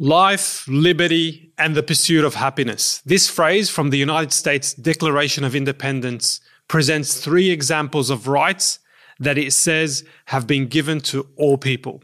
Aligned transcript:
Life, 0.00 0.66
liberty, 0.66 1.52
and 1.56 1.76
the 1.76 1.82
pursuit 1.82 2.24
of 2.24 2.34
happiness. 2.34 3.00
This 3.06 3.30
phrase 3.30 3.70
from 3.70 3.90
the 3.90 3.96
United 3.96 4.32
States 4.32 4.74
Declaration 4.74 5.44
of 5.44 5.54
Independence 5.54 6.40
presents 6.66 7.20
three 7.20 7.50
examples 7.50 8.10
of 8.10 8.26
rights 8.26 8.80
that 9.20 9.38
it 9.38 9.52
says 9.52 10.02
have 10.24 10.48
been 10.48 10.66
given 10.66 10.98
to 11.02 11.28
all 11.36 11.56
people. 11.56 12.02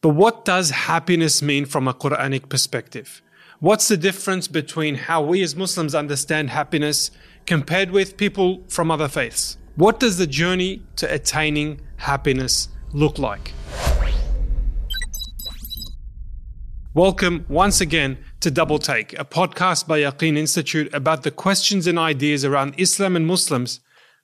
But 0.00 0.08
what 0.08 0.44
does 0.44 0.70
happiness 0.70 1.40
mean 1.42 1.64
from 1.64 1.86
a 1.86 1.94
Quranic 1.94 2.48
perspective? 2.48 3.22
What's 3.60 3.86
the 3.86 3.96
difference 3.96 4.48
between 4.48 4.96
how 4.96 5.22
we 5.22 5.42
as 5.42 5.54
Muslims 5.54 5.94
understand 5.94 6.50
happiness 6.50 7.12
compared 7.46 7.92
with 7.92 8.16
people 8.16 8.64
from 8.66 8.90
other 8.90 9.06
faiths? 9.06 9.58
What 9.76 10.00
does 10.00 10.18
the 10.18 10.26
journey 10.26 10.82
to 10.96 11.14
attaining 11.14 11.82
happiness 11.98 12.68
look 12.92 13.20
like? 13.20 13.52
Welcome 16.94 17.46
once 17.48 17.80
again 17.80 18.18
to 18.40 18.50
Double 18.50 18.78
Take, 18.78 19.18
a 19.18 19.24
podcast 19.24 19.86
by 19.86 20.00
Yaqeen 20.00 20.36
Institute 20.36 20.92
about 20.92 21.22
the 21.22 21.30
questions 21.30 21.86
and 21.86 21.98
ideas 21.98 22.44
around 22.44 22.74
Islam 22.76 23.16
and 23.16 23.26
Muslims 23.26 23.80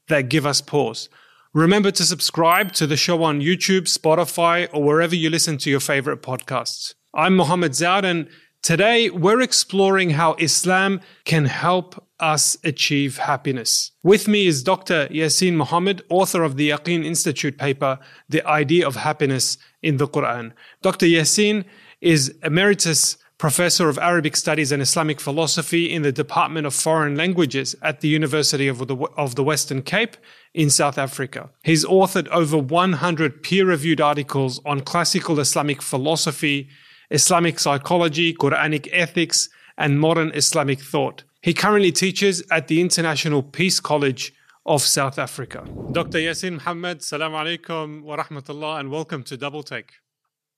that 0.09 0.29
give 0.29 0.45
us 0.45 0.61
pause. 0.61 1.09
Remember 1.55 1.91
to 1.91 2.05
subscribe 2.05 2.73
to 2.73 2.87
the 2.87 2.95
show 2.95 3.23
on 3.23 3.41
YouTube, 3.41 3.85
Spotify, 3.85 4.69
or 4.75 4.83
wherever 4.83 5.15
you 5.15 5.31
listen 5.31 5.57
to 5.57 5.71
your 5.71 5.81
favorite 5.81 6.21
podcasts. 6.21 6.93
I'm 7.15 7.37
Mohammed 7.37 7.73
Zaud, 7.73 8.05
and 8.05 8.29
today 8.61 9.09
we're 9.09 9.41
exploring 9.41 10.11
how 10.11 10.35
Islam 10.35 11.01
can 11.25 11.47
help 11.47 12.05
us 12.21 12.59
achieve 12.65 13.17
happiness. 13.17 13.93
With 14.03 14.29
me 14.29 14.47
is 14.47 14.63
Dr. 14.63 15.09
Yasin 15.11 15.55
Mohammed, 15.55 16.03
author 16.11 16.43
of 16.43 16.59
the 16.59 16.69
Yaqeen 16.69 17.03
Institute 17.03 17.57
paper, 17.57 17.99
The 18.29 18.47
Idea 18.47 18.87
of 18.87 18.97
Happiness 18.97 19.57
in 19.83 19.97
the 19.97 20.07
Quran. 20.07 20.53
Dr. 20.83 21.07
Yassin 21.07 21.65
is 22.01 22.35
Emeritus 22.43 23.17
Professor 23.39 23.89
of 23.89 23.99
Arabic 23.99 24.37
Studies 24.37 24.73
and 24.73 24.83
Islamic 24.83 25.21
Philosophy 25.21 25.93
in 25.93 26.03
the 26.03 26.13
Department 26.13 26.67
of 26.67 26.75
Foreign 26.75 27.17
Languages 27.17 27.77
at 27.83 28.01
the 28.01 28.09
University 28.09 28.67
of 28.67 28.87
the, 28.87 28.97
of 29.17 29.37
the 29.37 29.45
Western 29.45 29.83
Cape 29.83 30.17
in 30.55 30.71
South 30.71 30.99
Africa. 30.99 31.51
He's 31.63 31.85
authored 31.85 32.29
over 32.29 32.59
100 32.59 33.43
peer 33.43 33.67
reviewed 33.67 34.01
articles 34.01 34.61
on 34.65 34.81
classical 34.81 35.39
Islamic 35.39 35.83
philosophy, 35.83 36.69
Islamic 37.11 37.59
psychology, 37.59 38.35
Quranic 38.35 38.89
ethics, 38.93 39.49
and 39.77 40.01
modern 40.01 40.33
Islamic 40.35 40.81
thought. 40.81 41.23
He 41.41 41.55
currently 41.55 41.93
teaches 41.93 42.43
at 42.51 42.67
the 42.67 42.81
International 42.81 43.43
Peace 43.43 43.79
College 43.79 44.35
of 44.67 44.83
South 44.83 45.19
Africa. 45.19 45.65
Dr. 45.93 46.19
Yasin 46.19 46.55
Muhammad, 46.55 47.03
salam 47.03 47.33
alaikum 47.33 48.03
wa 48.03 48.17
rahmatullah, 48.17 48.81
and 48.81 48.91
welcome 48.91 49.23
to 49.23 49.37
Double 49.37 49.63
Take. 49.63 49.93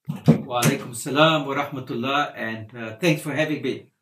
Wa 0.08 0.62
alaikum 0.62 0.94
salam 0.94 1.46
wa 1.46 1.54
rahmatullah, 1.54 2.32
and 2.36 2.74
uh, 2.76 2.96
thanks 2.96 3.22
for 3.22 3.32
having 3.32 3.62
me. 3.62 3.92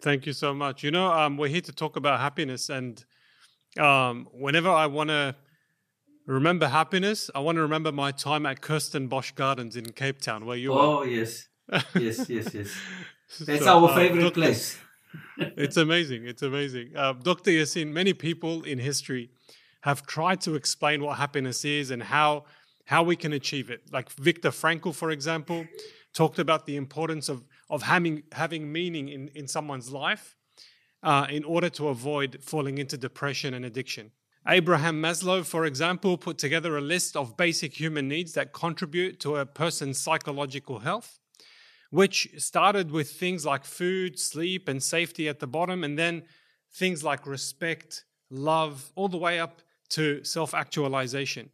Thank 0.00 0.26
you 0.26 0.32
so 0.32 0.54
much. 0.54 0.82
You 0.82 0.90
know, 0.90 1.10
um, 1.10 1.36
we're 1.36 1.48
here 1.48 1.60
to 1.62 1.72
talk 1.72 1.96
about 1.96 2.20
happiness, 2.20 2.68
and 2.68 3.04
um, 3.78 4.28
whenever 4.32 4.70
I 4.70 4.86
want 4.86 5.10
to 5.10 5.34
remember 6.26 6.68
happiness, 6.68 7.30
I 7.34 7.40
want 7.40 7.56
to 7.56 7.62
remember 7.62 7.90
my 7.90 8.12
time 8.12 8.46
at 8.46 8.60
Kirstenbosch 8.60 9.34
Gardens 9.34 9.76
in 9.76 9.92
Cape 9.92 10.20
Town, 10.20 10.46
where 10.46 10.56
you 10.56 10.72
oh, 10.72 10.98
were. 10.98 11.06
yes. 11.06 11.48
Yes, 11.94 12.28
yes, 12.28 12.54
yes. 12.54 12.76
That's 13.40 13.64
so, 13.64 13.84
our 13.84 13.90
uh, 13.90 13.94
favorite 13.94 14.24
uh, 14.24 14.30
place. 14.30 14.78
it's 15.38 15.76
amazing. 15.76 16.26
It's 16.26 16.42
amazing. 16.42 16.92
Uh, 16.96 17.12
Dr. 17.14 17.50
Yassin, 17.50 17.88
many 17.88 18.12
people 18.12 18.62
in 18.62 18.78
history 18.78 19.30
have 19.82 20.06
tried 20.06 20.40
to 20.42 20.54
explain 20.54 21.02
what 21.02 21.18
happiness 21.18 21.64
is 21.64 21.90
and 21.90 22.02
how 22.02 22.44
how 22.88 23.02
we 23.02 23.16
can 23.16 23.34
achieve 23.34 23.68
it. 23.68 23.82
Like 23.92 24.08
Viktor 24.12 24.48
Frankl, 24.48 24.94
for 24.94 25.10
example, 25.10 25.66
talked 26.14 26.38
about 26.38 26.64
the 26.64 26.76
importance 26.76 27.28
of, 27.28 27.44
of 27.68 27.82
having, 27.82 28.22
having 28.32 28.72
meaning 28.72 29.10
in, 29.10 29.28
in 29.34 29.46
someone's 29.46 29.92
life 29.92 30.34
uh, 31.02 31.26
in 31.28 31.44
order 31.44 31.68
to 31.68 31.88
avoid 31.88 32.38
falling 32.40 32.78
into 32.78 32.96
depression 32.96 33.52
and 33.52 33.66
addiction. 33.66 34.10
Abraham 34.48 35.02
Maslow, 35.02 35.44
for 35.44 35.66
example, 35.66 36.16
put 36.16 36.38
together 36.38 36.78
a 36.78 36.80
list 36.80 37.14
of 37.14 37.36
basic 37.36 37.78
human 37.78 38.08
needs 38.08 38.32
that 38.32 38.54
contribute 38.54 39.20
to 39.20 39.36
a 39.36 39.44
person's 39.44 39.98
psychological 39.98 40.78
health, 40.78 41.18
which 41.90 42.30
started 42.38 42.90
with 42.90 43.10
things 43.10 43.44
like 43.44 43.66
food, 43.66 44.18
sleep, 44.18 44.66
and 44.66 44.82
safety 44.82 45.28
at 45.28 45.40
the 45.40 45.46
bottom, 45.46 45.84
and 45.84 45.98
then 45.98 46.22
things 46.72 47.04
like 47.04 47.26
respect, 47.26 48.06
love, 48.30 48.90
all 48.94 49.08
the 49.08 49.18
way 49.18 49.38
up 49.38 49.60
to 49.90 50.24
self 50.24 50.54
actualization. 50.54 51.50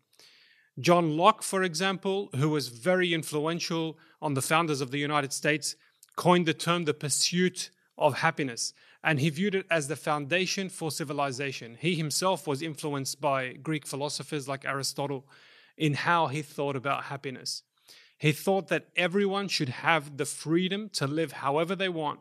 John 0.80 1.16
Locke, 1.16 1.42
for 1.42 1.62
example, 1.62 2.30
who 2.34 2.48
was 2.48 2.68
very 2.68 3.14
influential 3.14 3.98
on 4.20 4.34
the 4.34 4.42
founders 4.42 4.80
of 4.80 4.90
the 4.90 4.98
United 4.98 5.32
States, 5.32 5.76
coined 6.16 6.46
the 6.46 6.54
term 6.54 6.84
the 6.84 6.94
pursuit 6.94 7.70
of 7.96 8.18
happiness. 8.18 8.72
And 9.02 9.20
he 9.20 9.30
viewed 9.30 9.54
it 9.54 9.66
as 9.70 9.86
the 9.86 9.96
foundation 9.96 10.68
for 10.68 10.90
civilization. 10.90 11.76
He 11.78 11.94
himself 11.94 12.46
was 12.46 12.62
influenced 12.62 13.20
by 13.20 13.52
Greek 13.52 13.86
philosophers 13.86 14.48
like 14.48 14.64
Aristotle 14.64 15.26
in 15.76 15.94
how 15.94 16.28
he 16.28 16.42
thought 16.42 16.76
about 16.76 17.04
happiness. 17.04 17.62
He 18.18 18.32
thought 18.32 18.68
that 18.68 18.88
everyone 18.96 19.48
should 19.48 19.68
have 19.68 20.16
the 20.16 20.24
freedom 20.24 20.88
to 20.94 21.06
live 21.06 21.32
however 21.32 21.76
they 21.76 21.88
want 21.88 22.20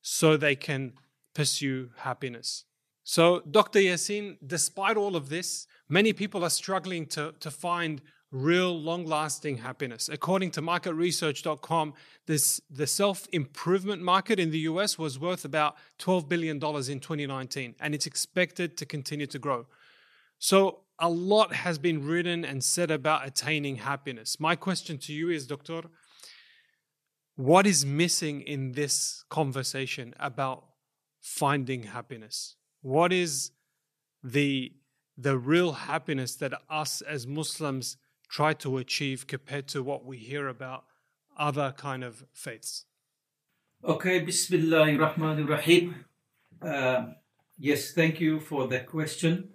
so 0.00 0.36
they 0.36 0.56
can 0.56 0.94
pursue 1.34 1.90
happiness. 1.98 2.64
So, 3.04 3.40
Dr. 3.48 3.80
Yassin, 3.80 4.38
despite 4.44 4.96
all 4.96 5.14
of 5.14 5.28
this, 5.28 5.66
many 5.88 6.12
people 6.12 6.44
are 6.44 6.50
struggling 6.50 7.06
to, 7.06 7.34
to 7.40 7.50
find 7.50 8.02
real 8.30 8.78
long 8.78 9.06
lasting 9.06 9.58
happiness. 9.58 10.08
According 10.08 10.50
to 10.52 10.62
marketresearch.com, 10.62 11.94
this, 12.26 12.60
the 12.70 12.86
self 12.86 13.26
improvement 13.32 14.02
market 14.02 14.38
in 14.38 14.50
the 14.50 14.60
US 14.60 14.98
was 14.98 15.18
worth 15.18 15.44
about 15.44 15.76
$12 15.98 16.28
billion 16.28 16.56
in 16.56 16.60
2019, 17.00 17.74
and 17.80 17.94
it's 17.94 18.06
expected 18.06 18.76
to 18.76 18.86
continue 18.86 19.26
to 19.26 19.38
grow. 19.38 19.66
So, 20.38 20.80
a 20.98 21.10
lot 21.10 21.52
has 21.52 21.78
been 21.78 22.06
written 22.06 22.42
and 22.42 22.64
said 22.64 22.90
about 22.90 23.26
attaining 23.26 23.76
happiness. 23.76 24.40
My 24.40 24.56
question 24.56 24.96
to 24.98 25.12
you 25.12 25.28
is, 25.28 25.46
Doctor, 25.46 25.82
what 27.36 27.66
is 27.66 27.84
missing 27.84 28.40
in 28.40 28.72
this 28.72 29.22
conversation 29.28 30.14
about 30.18 30.64
finding 31.20 31.82
happiness? 31.82 32.56
What 32.80 33.12
is 33.12 33.50
the 34.24 34.72
the 35.16 35.38
real 35.38 35.72
happiness 35.72 36.34
that 36.36 36.52
us 36.68 37.00
as 37.00 37.26
Muslims 37.26 37.96
try 38.28 38.52
to 38.52 38.78
achieve 38.78 39.26
compared 39.26 39.66
to 39.68 39.82
what 39.82 40.04
we 40.04 40.18
hear 40.18 40.48
about 40.48 40.84
other 41.38 41.72
kind 41.76 42.04
of 42.04 42.24
faiths? 42.32 42.84
Okay, 43.84 44.24
Bismillahir 44.24 44.98
Rahmanir 44.98 45.48
Rahim. 45.48 46.04
Uh, 46.60 47.06
yes, 47.58 47.92
thank 47.92 48.20
you 48.20 48.40
for 48.40 48.66
that 48.68 48.86
question. 48.86 49.50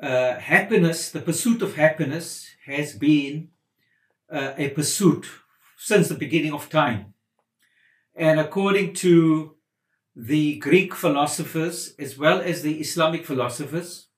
Uh, 0.00 0.34
happiness, 0.34 1.10
the 1.10 1.20
pursuit 1.20 1.62
of 1.62 1.76
happiness, 1.76 2.48
has 2.66 2.94
been 2.94 3.48
uh, 4.30 4.52
a 4.56 4.70
pursuit 4.70 5.26
since 5.78 6.08
the 6.08 6.14
beginning 6.14 6.52
of 6.52 6.68
time. 6.68 7.14
And 8.14 8.40
according 8.40 8.94
to 8.94 9.56
the 10.16 10.58
Greek 10.58 10.94
philosophers 10.94 11.94
as 11.98 12.16
well 12.16 12.40
as 12.40 12.62
the 12.62 12.80
Islamic 12.80 13.24
philosophers, 13.24 14.08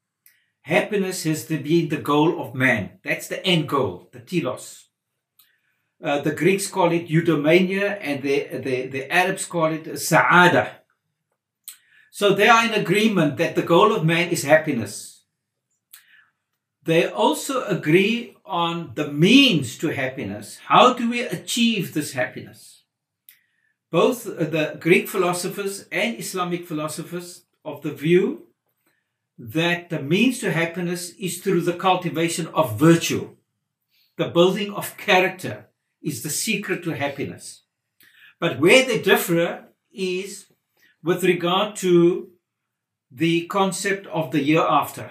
happiness 0.66 1.24
has 1.24 1.46
to 1.46 1.58
be 1.58 1.86
the 1.86 2.02
goal 2.12 2.40
of 2.40 2.54
man. 2.54 2.98
That's 3.02 3.28
the 3.28 3.44
end 3.44 3.68
goal, 3.68 4.08
the 4.12 4.20
telos. 4.20 4.86
Uh, 6.02 6.20
the 6.20 6.34
Greeks 6.34 6.66
call 6.68 6.92
it 6.92 7.08
eudaimonia 7.08 7.98
and 8.00 8.22
the, 8.22 8.48
the, 8.58 8.86
the 8.86 9.10
Arabs 9.10 9.46
call 9.46 9.72
it 9.72 9.98
sa'ada. 9.98 10.82
So 12.10 12.34
they 12.34 12.48
are 12.48 12.64
in 12.64 12.74
agreement 12.74 13.36
that 13.38 13.54
the 13.54 13.62
goal 13.62 13.92
of 13.92 14.04
man 14.04 14.28
is 14.28 14.42
happiness. 14.44 15.24
They 16.82 17.06
also 17.06 17.64
agree 17.64 18.36
on 18.44 18.92
the 18.94 19.10
means 19.10 19.78
to 19.78 19.88
happiness. 19.88 20.58
How 20.66 20.92
do 20.92 21.10
we 21.10 21.20
achieve 21.22 21.94
this 21.94 22.12
happiness? 22.12 22.76
both 23.90 24.24
the 24.24 24.76
Greek 24.80 25.08
philosophers 25.08 25.86
and 25.92 26.18
Islamic 26.18 26.66
philosophers 26.66 27.44
of 27.64 27.82
the 27.82 27.92
view 27.92 28.45
that 29.38 29.90
the 29.90 30.00
means 30.00 30.38
to 30.38 30.52
happiness 30.52 31.10
is 31.10 31.38
through 31.38 31.62
the 31.62 31.74
cultivation 31.74 32.46
of 32.48 32.78
virtue. 32.78 33.36
The 34.16 34.28
building 34.28 34.72
of 34.72 34.96
character 34.96 35.66
is 36.02 36.22
the 36.22 36.30
secret 36.30 36.82
to 36.84 36.92
happiness. 36.92 37.64
But 38.40 38.60
where 38.60 38.84
they 38.84 39.00
differ 39.00 39.68
is 39.92 40.46
with 41.02 41.22
regard 41.24 41.76
to 41.76 42.30
the 43.10 43.46
concept 43.46 44.06
of 44.06 44.30
the 44.30 44.42
hereafter. 44.42 45.10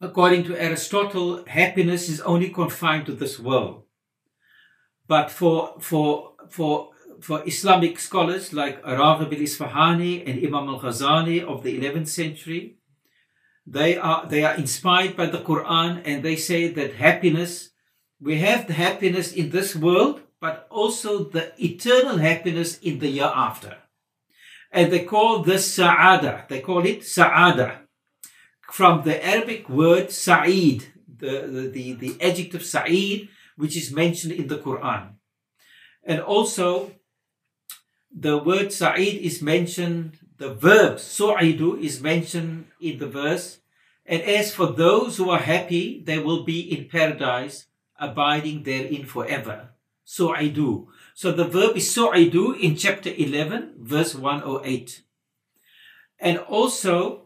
According 0.00 0.44
to 0.44 0.60
Aristotle, 0.60 1.44
happiness 1.46 2.08
is 2.08 2.20
only 2.20 2.50
confined 2.50 3.06
to 3.06 3.12
this 3.12 3.38
world. 3.38 3.84
But 5.06 5.30
for, 5.30 5.76
for, 5.80 6.34
for 6.48 6.92
for 7.22 7.46
Islamic 7.46 8.00
scholars 8.00 8.52
like 8.52 8.82
Raghib 8.82 9.32
al-Isfahani 9.32 10.28
and 10.28 10.44
Imam 10.44 10.68
al-Ghazali 10.68 11.44
of 11.44 11.62
the 11.62 11.78
11th 11.78 12.08
century, 12.08 12.78
they 13.66 13.96
are, 13.96 14.26
they 14.26 14.44
are 14.44 14.54
inspired 14.54 15.16
by 15.16 15.26
the 15.26 15.38
Quran 15.38 16.02
and 16.04 16.22
they 16.22 16.36
say 16.36 16.68
that 16.68 16.94
happiness, 16.94 17.70
we 18.20 18.38
have 18.38 18.66
the 18.66 18.72
happiness 18.72 19.32
in 19.32 19.50
this 19.50 19.76
world, 19.76 20.20
but 20.40 20.66
also 20.70 21.24
the 21.24 21.52
eternal 21.62 22.18
happiness 22.18 22.78
in 22.78 22.98
the 22.98 23.10
hereafter. 23.10 23.76
And 24.72 24.90
they 24.90 25.04
call 25.04 25.42
this 25.42 25.74
sa'ada. 25.74 26.46
They 26.48 26.60
call 26.60 26.84
it 26.86 27.04
sa'ada. 27.04 27.82
From 28.72 29.02
the 29.02 29.24
Arabic 29.24 29.68
word 29.68 30.10
sa'id, 30.10 30.86
the, 31.18 31.46
the, 31.46 31.68
the, 31.68 31.92
the 31.92 32.22
adjective 32.22 32.64
sa'id, 32.64 33.28
which 33.56 33.76
is 33.76 33.92
mentioned 33.92 34.32
in 34.32 34.48
the 34.48 34.58
Quran. 34.58 35.14
And 36.04 36.20
also, 36.20 36.92
the 38.14 38.38
word 38.38 38.72
sa'id 38.72 39.22
is 39.22 39.40
mentioned, 39.42 40.18
the 40.36 40.52
verb 40.52 40.96
su'idu 40.96 41.80
is 41.80 42.00
mentioned 42.00 42.66
in 42.80 42.98
the 42.98 43.06
verse. 43.06 43.58
And 44.04 44.22
as 44.22 44.54
for 44.54 44.66
those 44.66 45.16
who 45.16 45.30
are 45.30 45.38
happy, 45.38 46.02
they 46.04 46.18
will 46.18 46.44
be 46.44 46.60
in 46.60 46.88
paradise, 46.88 47.66
abiding 47.98 48.64
therein 48.64 49.06
forever. 49.06 49.70
Su'idu. 50.06 50.86
So 51.14 51.32
the 51.32 51.44
verb 51.44 51.76
is 51.76 51.94
su'idu 51.94 52.58
in 52.58 52.76
chapter 52.76 53.10
11, 53.16 53.74
verse 53.78 54.14
108. 54.14 55.02
And 56.18 56.38
also, 56.38 57.22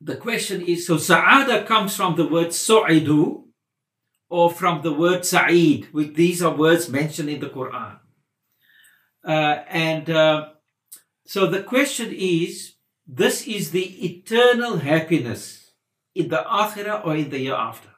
the 0.00 0.16
question 0.16 0.62
is, 0.62 0.86
so 0.86 0.96
sa'ada 0.96 1.64
comes 1.64 1.96
from 1.96 2.16
the 2.16 2.26
word 2.26 2.48
su'idu 2.48 3.44
or 4.28 4.50
from 4.50 4.82
the 4.82 4.92
word 4.92 5.24
sa'id, 5.24 5.86
which 5.92 6.14
these 6.14 6.42
are 6.42 6.54
words 6.54 6.88
mentioned 6.88 7.30
in 7.30 7.40
the 7.40 7.48
Quran. 7.48 7.98
Uh, 9.28 9.62
and 9.68 10.08
uh, 10.08 10.48
so 11.26 11.46
the 11.46 11.62
question 11.62 12.10
is, 12.10 12.76
this 13.06 13.46
is 13.46 13.72
the 13.72 14.06
eternal 14.06 14.78
happiness 14.78 15.72
in 16.14 16.28
the 16.28 16.42
akhirah 16.48 17.04
or 17.04 17.14
in 17.14 17.28
the 17.28 17.44
hereafter. 17.44 17.90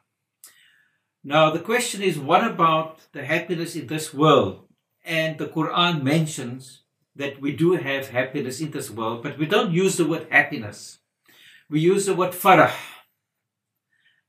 Now 1.23 1.49
the 1.49 1.59
question 1.59 2.01
is, 2.01 2.19
what 2.19 2.43
about 2.43 2.99
the 3.13 3.23
happiness 3.23 3.77
in 3.77 3.87
this 3.87 4.13
world? 4.13 4.67
And 5.05 5.37
the 5.37 5.47
Quran 5.47 6.03
mentions 6.03 6.83
that 7.15 7.39
we 7.39 7.55
do 7.55 7.73
have 7.73 8.09
happiness 8.09 8.59
in 8.59 8.71
this 8.71 8.91
world, 8.91 9.23
but 9.23 9.37
we 9.37 9.45
don't 9.45 9.71
use 9.71 9.95
the 9.95 10.05
word 10.05 10.27
happiness. 10.29 10.99
We 11.69 11.79
use 11.79 12.05
the 12.07 12.15
word 12.15 12.31
farah. 12.31 12.73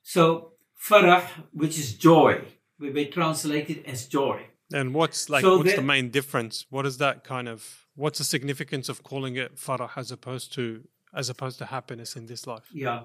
So 0.03 0.53
farah, 0.89 1.27
which 1.53 1.79
is 1.79 1.95
joy, 1.95 2.43
we 2.79 2.91
may 2.91 3.07
translate 3.07 3.71
it 3.71 3.87
as 3.87 4.07
joy. 4.07 4.52
And 4.75 4.95
what's 4.95 5.29
like 5.29 5.43
so 5.43 5.59
what's 5.59 5.75
the 5.75 5.83
main 5.83 6.11
difference? 6.11 6.67
What 6.71 6.87
is 6.87 6.99
that 6.99 7.25
kind 7.25 7.49
of 7.49 7.87
what's 7.95 8.19
the 8.19 8.25
significance 8.25 8.89
of 8.89 9.03
calling 9.03 9.37
it 9.37 9.57
farah 9.57 9.91
as 9.97 10.11
opposed 10.11 10.53
to 10.55 10.85
as 11.15 11.29
opposed 11.29 11.59
to 11.59 11.67
happiness 11.67 12.17
in 12.17 12.27
this 12.27 12.47
life? 12.47 12.69
Yeah. 12.73 13.03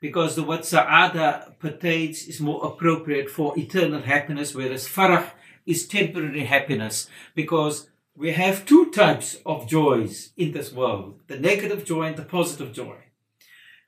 Because 0.00 0.34
the 0.34 0.42
word 0.42 0.64
sa'ada 0.64 1.54
pertains 1.60 2.26
is 2.26 2.40
more 2.40 2.66
appropriate 2.66 3.30
for 3.30 3.56
eternal 3.56 4.02
happiness, 4.02 4.52
whereas 4.52 4.88
farah 4.88 5.30
is 5.64 5.86
temporary 5.86 6.44
happiness. 6.44 7.08
Because 7.36 7.88
we 8.16 8.32
have 8.32 8.66
two 8.66 8.90
types 8.90 9.36
of 9.46 9.68
joys 9.68 10.32
in 10.36 10.52
this 10.52 10.72
world 10.72 11.20
the 11.28 11.38
negative 11.38 11.84
joy 11.84 12.02
and 12.02 12.16
the 12.16 12.24
positive 12.24 12.72
joy. 12.72 12.96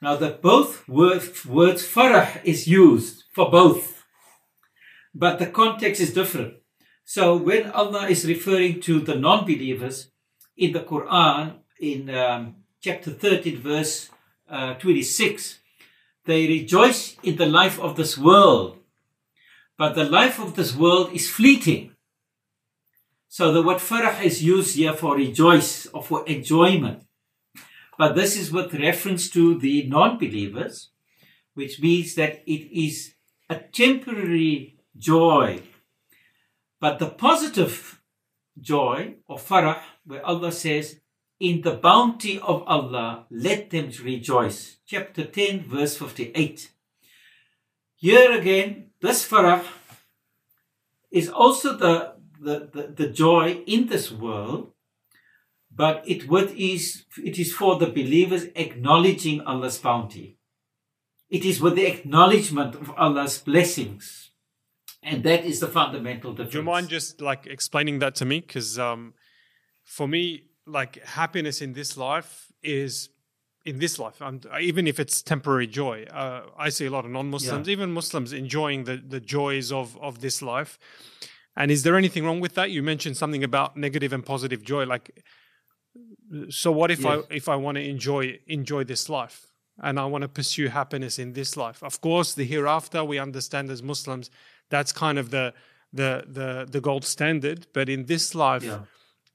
Now, 0.00 0.16
that 0.16 0.42
both 0.42 0.86
words, 0.88 1.46
words 1.46 1.82
farah 1.82 2.44
is 2.44 2.68
used 2.68 3.24
for 3.32 3.50
both, 3.50 4.04
but 5.14 5.38
the 5.38 5.46
context 5.46 6.00
is 6.00 6.12
different. 6.12 6.54
So 7.04 7.36
when 7.36 7.70
Allah 7.70 8.08
is 8.08 8.26
referring 8.26 8.80
to 8.82 9.00
the 9.00 9.14
non-believers 9.14 10.10
in 10.56 10.72
the 10.72 10.80
Quran, 10.80 11.56
in 11.78 12.08
um, 12.08 12.56
chapter 12.80 13.10
13, 13.10 13.58
verse 13.58 14.08
uh, 14.48 14.74
26, 14.74 15.58
they 16.24 16.46
rejoice 16.46 17.16
in 17.22 17.36
the 17.36 17.46
life 17.46 17.78
of 17.78 17.96
this 17.96 18.16
world, 18.16 18.78
but 19.76 19.94
the 19.94 20.04
life 20.04 20.38
of 20.40 20.56
this 20.56 20.74
world 20.74 21.12
is 21.12 21.30
fleeting. 21.30 21.94
So 23.28 23.52
the 23.52 23.62
word 23.62 23.78
farah 23.78 24.22
is 24.22 24.42
used 24.42 24.76
here 24.76 24.94
for 24.94 25.16
rejoice 25.16 25.86
or 25.86 26.02
for 26.02 26.26
enjoyment. 26.26 27.04
But 27.98 28.14
this 28.14 28.36
is 28.36 28.50
with 28.50 28.72
reference 28.74 29.28
to 29.30 29.58
the 29.58 29.86
non-believers, 29.88 30.90
which 31.54 31.80
means 31.80 32.14
that 32.14 32.42
it 32.46 32.70
is 32.72 33.14
a 33.50 33.56
temporary 33.56 34.78
joy. 34.96 35.60
But 36.84 36.98
the 36.98 37.08
positive 37.08 38.02
joy 38.60 39.14
or 39.26 39.38
farah, 39.38 39.80
where 40.04 40.22
Allah 40.26 40.52
says, 40.52 41.00
in 41.40 41.62
the 41.62 41.72
bounty 41.72 42.38
of 42.38 42.62
Allah, 42.66 43.24
let 43.30 43.70
them 43.70 43.90
rejoice. 44.02 44.76
Chapter 44.84 45.24
10, 45.24 45.60
verse 45.60 45.96
58. 45.96 46.70
Here 47.94 48.32
again, 48.32 48.90
this 49.00 49.26
farah 49.26 49.64
is 51.10 51.30
also 51.30 51.74
the, 51.74 52.16
the, 52.38 52.68
the, 52.70 52.82
the 52.88 53.08
joy 53.08 53.62
in 53.66 53.86
this 53.86 54.12
world, 54.12 54.70
but 55.74 56.06
it, 56.06 56.28
what 56.28 56.50
is, 56.50 57.06
it 57.16 57.38
is 57.38 57.54
for 57.54 57.78
the 57.78 57.86
believers 57.86 58.44
acknowledging 58.54 59.40
Allah's 59.40 59.78
bounty. 59.78 60.36
It 61.30 61.46
is 61.46 61.62
with 61.62 61.76
the 61.76 61.86
acknowledgement 61.86 62.74
of 62.74 62.90
Allah's 62.98 63.38
blessings. 63.38 64.32
And 65.04 65.22
that 65.24 65.44
is 65.44 65.60
the 65.60 65.68
fundamental 65.68 66.32
difference. 66.32 66.52
Do 66.52 66.58
you 66.58 66.64
mind 66.64 66.88
just 66.88 67.20
like 67.20 67.46
explaining 67.46 67.98
that 67.98 68.14
to 68.16 68.24
me? 68.24 68.40
Because 68.40 68.78
um, 68.78 69.12
for 69.84 70.08
me, 70.08 70.44
like 70.66 71.04
happiness 71.04 71.60
in 71.60 71.74
this 71.74 71.96
life 71.96 72.50
is 72.62 73.10
in 73.66 73.78
this 73.78 73.98
life, 73.98 74.20
and 74.20 74.46
even 74.60 74.86
if 74.86 75.00
it's 75.00 75.22
temporary 75.22 75.66
joy, 75.66 76.04
uh, 76.04 76.42
I 76.58 76.68
see 76.68 76.86
a 76.86 76.90
lot 76.90 77.06
of 77.06 77.10
non-Muslims, 77.10 77.66
yeah. 77.66 77.72
even 77.72 77.92
Muslims, 77.92 78.32
enjoying 78.32 78.84
the 78.84 78.96
the 78.96 79.20
joys 79.20 79.72
of 79.72 79.96
of 79.98 80.20
this 80.20 80.42
life. 80.42 80.78
And 81.56 81.70
is 81.70 81.82
there 81.82 81.96
anything 81.96 82.24
wrong 82.24 82.40
with 82.40 82.54
that? 82.54 82.70
You 82.70 82.82
mentioned 82.82 83.16
something 83.16 83.44
about 83.44 83.76
negative 83.76 84.12
and 84.12 84.24
positive 84.24 84.62
joy. 84.64 84.84
Like, 84.84 85.22
so 86.48 86.72
what 86.72 86.90
if 86.90 87.00
yes. 87.00 87.24
I 87.30 87.34
if 87.34 87.48
I 87.48 87.56
want 87.56 87.76
to 87.76 87.82
enjoy 87.82 88.38
enjoy 88.46 88.84
this 88.84 89.08
life 89.08 89.46
and 89.82 89.98
I 89.98 90.04
want 90.06 90.22
to 90.22 90.28
pursue 90.28 90.68
happiness 90.68 91.18
in 91.18 91.32
this 91.32 91.56
life? 91.56 91.82
Of 91.82 92.00
course, 92.00 92.34
the 92.34 92.44
hereafter 92.44 93.04
we 93.04 93.18
understand 93.18 93.70
as 93.70 93.82
Muslims, 93.82 94.30
that's 94.70 94.92
kind 94.92 95.18
of 95.18 95.30
the 95.30 95.54
the 95.92 96.24
the 96.26 96.66
the 96.70 96.80
gold 96.80 97.04
standard. 97.04 97.66
But 97.72 97.88
in 97.88 98.06
this 98.06 98.34
life. 98.34 98.64
Yeah 98.64 98.80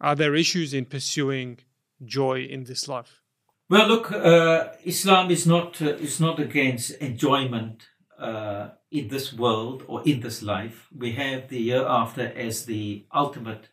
are 0.01 0.15
there 0.15 0.35
issues 0.35 0.73
in 0.73 0.85
pursuing 0.85 1.59
joy 2.03 2.41
in 2.41 2.63
this 2.63 2.87
life? 2.87 3.21
Well, 3.69 3.87
look, 3.87 4.11
uh, 4.11 4.69
Islam 4.83 5.29
is 5.29 5.45
not 5.45 5.81
uh, 5.81 5.95
is 5.95 6.19
not 6.19 6.39
against 6.39 6.91
enjoyment 6.91 7.87
uh, 8.17 8.69
in 8.89 9.09
this 9.09 9.33
world 9.33 9.83
or 9.87 10.01
in 10.05 10.21
this 10.21 10.41
life. 10.41 10.87
We 10.95 11.11
have 11.13 11.49
the 11.49 11.69
hereafter 11.69 12.31
as 12.35 12.65
the 12.65 13.05
ultimate 13.13 13.69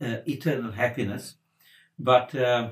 uh, 0.00 0.18
eternal 0.26 0.72
happiness, 0.72 1.34
but 1.98 2.34
uh, 2.34 2.70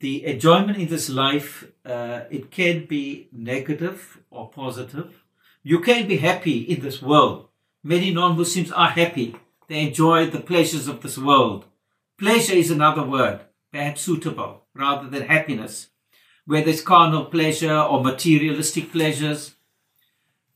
the 0.00 0.26
enjoyment 0.26 0.76
in 0.76 0.88
this 0.88 1.08
life 1.08 1.64
uh, 1.86 2.22
it 2.30 2.50
can 2.50 2.86
be 2.86 3.28
negative 3.32 4.18
or 4.30 4.50
positive. 4.50 5.21
You 5.62 5.80
can 5.80 6.08
be 6.08 6.16
happy 6.16 6.60
in 6.60 6.80
this 6.80 7.00
world. 7.00 7.48
Many 7.84 8.12
non-Muslims 8.12 8.72
are 8.72 8.88
happy. 8.88 9.36
They 9.68 9.86
enjoy 9.86 10.26
the 10.26 10.40
pleasures 10.40 10.88
of 10.88 11.00
this 11.00 11.16
world. 11.16 11.66
Pleasure 12.18 12.54
is 12.54 12.70
another 12.70 13.04
word, 13.04 13.40
perhaps 13.72 14.02
suitable, 14.02 14.62
rather 14.74 15.08
than 15.08 15.22
happiness, 15.22 15.88
whether 16.46 16.70
it's 16.70 16.82
carnal 16.82 17.26
pleasure 17.26 17.76
or 17.76 18.02
materialistic 18.02 18.92
pleasures. 18.92 19.54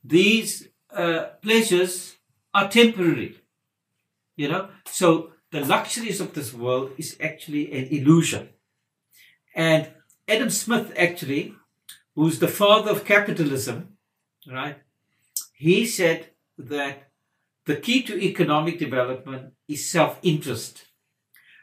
These 0.04 0.68
uh, 0.92 1.26
pleasures 1.42 2.16
are 2.52 2.68
temporary, 2.68 3.36
you 4.36 4.48
know. 4.48 4.68
So 4.86 5.30
the 5.50 5.64
luxuries 5.64 6.20
of 6.20 6.34
this 6.34 6.52
world 6.52 6.92
is 6.98 7.16
actually 7.20 7.72
an 7.72 7.86
illusion. 7.86 8.48
And 9.54 9.88
Adam 10.28 10.50
Smith, 10.50 10.92
actually, 10.96 11.54
who's 12.14 12.38
the 12.38 12.48
father 12.48 12.90
of 12.90 13.04
capitalism, 13.04 13.96
right? 14.50 14.78
He 15.56 15.86
said 15.86 16.28
that 16.58 17.10
the 17.64 17.76
key 17.76 18.02
to 18.02 18.22
economic 18.22 18.78
development 18.78 19.54
is 19.66 19.90
self-interest. 19.90 20.84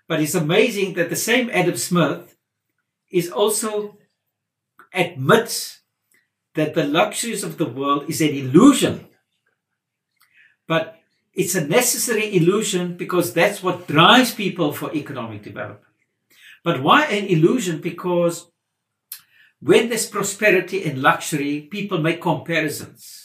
But 0.07 0.19
it's 0.19 0.35
amazing 0.35 0.95
that 0.95 1.09
the 1.09 1.15
same 1.15 1.49
Adam 1.51 1.77
Smith 1.77 2.35
is 3.11 3.31
also 3.31 3.97
admits 4.93 5.81
that 6.55 6.73
the 6.73 6.83
luxuries 6.83 7.43
of 7.43 7.57
the 7.57 7.69
world 7.69 8.09
is 8.09 8.19
an 8.19 8.29
illusion. 8.29 9.07
But 10.67 10.99
it's 11.33 11.55
a 11.55 11.65
necessary 11.65 12.35
illusion 12.35 12.97
because 12.97 13.33
that's 13.33 13.61
what 13.61 13.87
drives 13.87 14.33
people 14.33 14.73
for 14.73 14.93
economic 14.93 15.43
development. 15.43 15.93
But 16.63 16.81
why 16.81 17.05
an 17.05 17.25
illusion? 17.25 17.79
Because 17.79 18.51
when 19.59 19.89
there's 19.89 20.07
prosperity 20.07 20.83
and 20.83 21.01
luxury, 21.01 21.61
people 21.61 21.99
make 21.99 22.21
comparisons. 22.21 23.22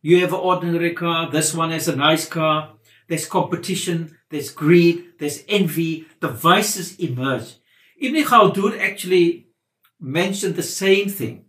You 0.00 0.20
have 0.20 0.32
an 0.32 0.40
ordinary 0.40 0.94
car, 0.94 1.30
this 1.30 1.54
one 1.54 1.70
has 1.70 1.88
a 1.88 1.96
nice 1.96 2.26
car, 2.28 2.74
there's 3.08 3.26
competition, 3.26 4.16
there's 4.30 4.50
greed, 4.50 5.18
there's 5.18 5.42
envy, 5.48 6.06
the 6.20 6.28
vices 6.28 6.96
emerge. 6.98 7.56
Ibn 8.00 8.24
Khaldun 8.24 8.78
actually 8.78 9.48
mentioned 9.98 10.54
the 10.54 10.62
same 10.62 11.08
thing. 11.08 11.46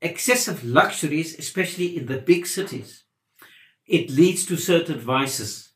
Excessive 0.00 0.64
luxuries, 0.64 1.38
especially 1.38 1.96
in 1.96 2.06
the 2.06 2.18
big 2.18 2.46
cities, 2.46 3.04
it 3.86 4.10
leads 4.10 4.44
to 4.46 4.56
certain 4.56 4.98
vices. 4.98 5.70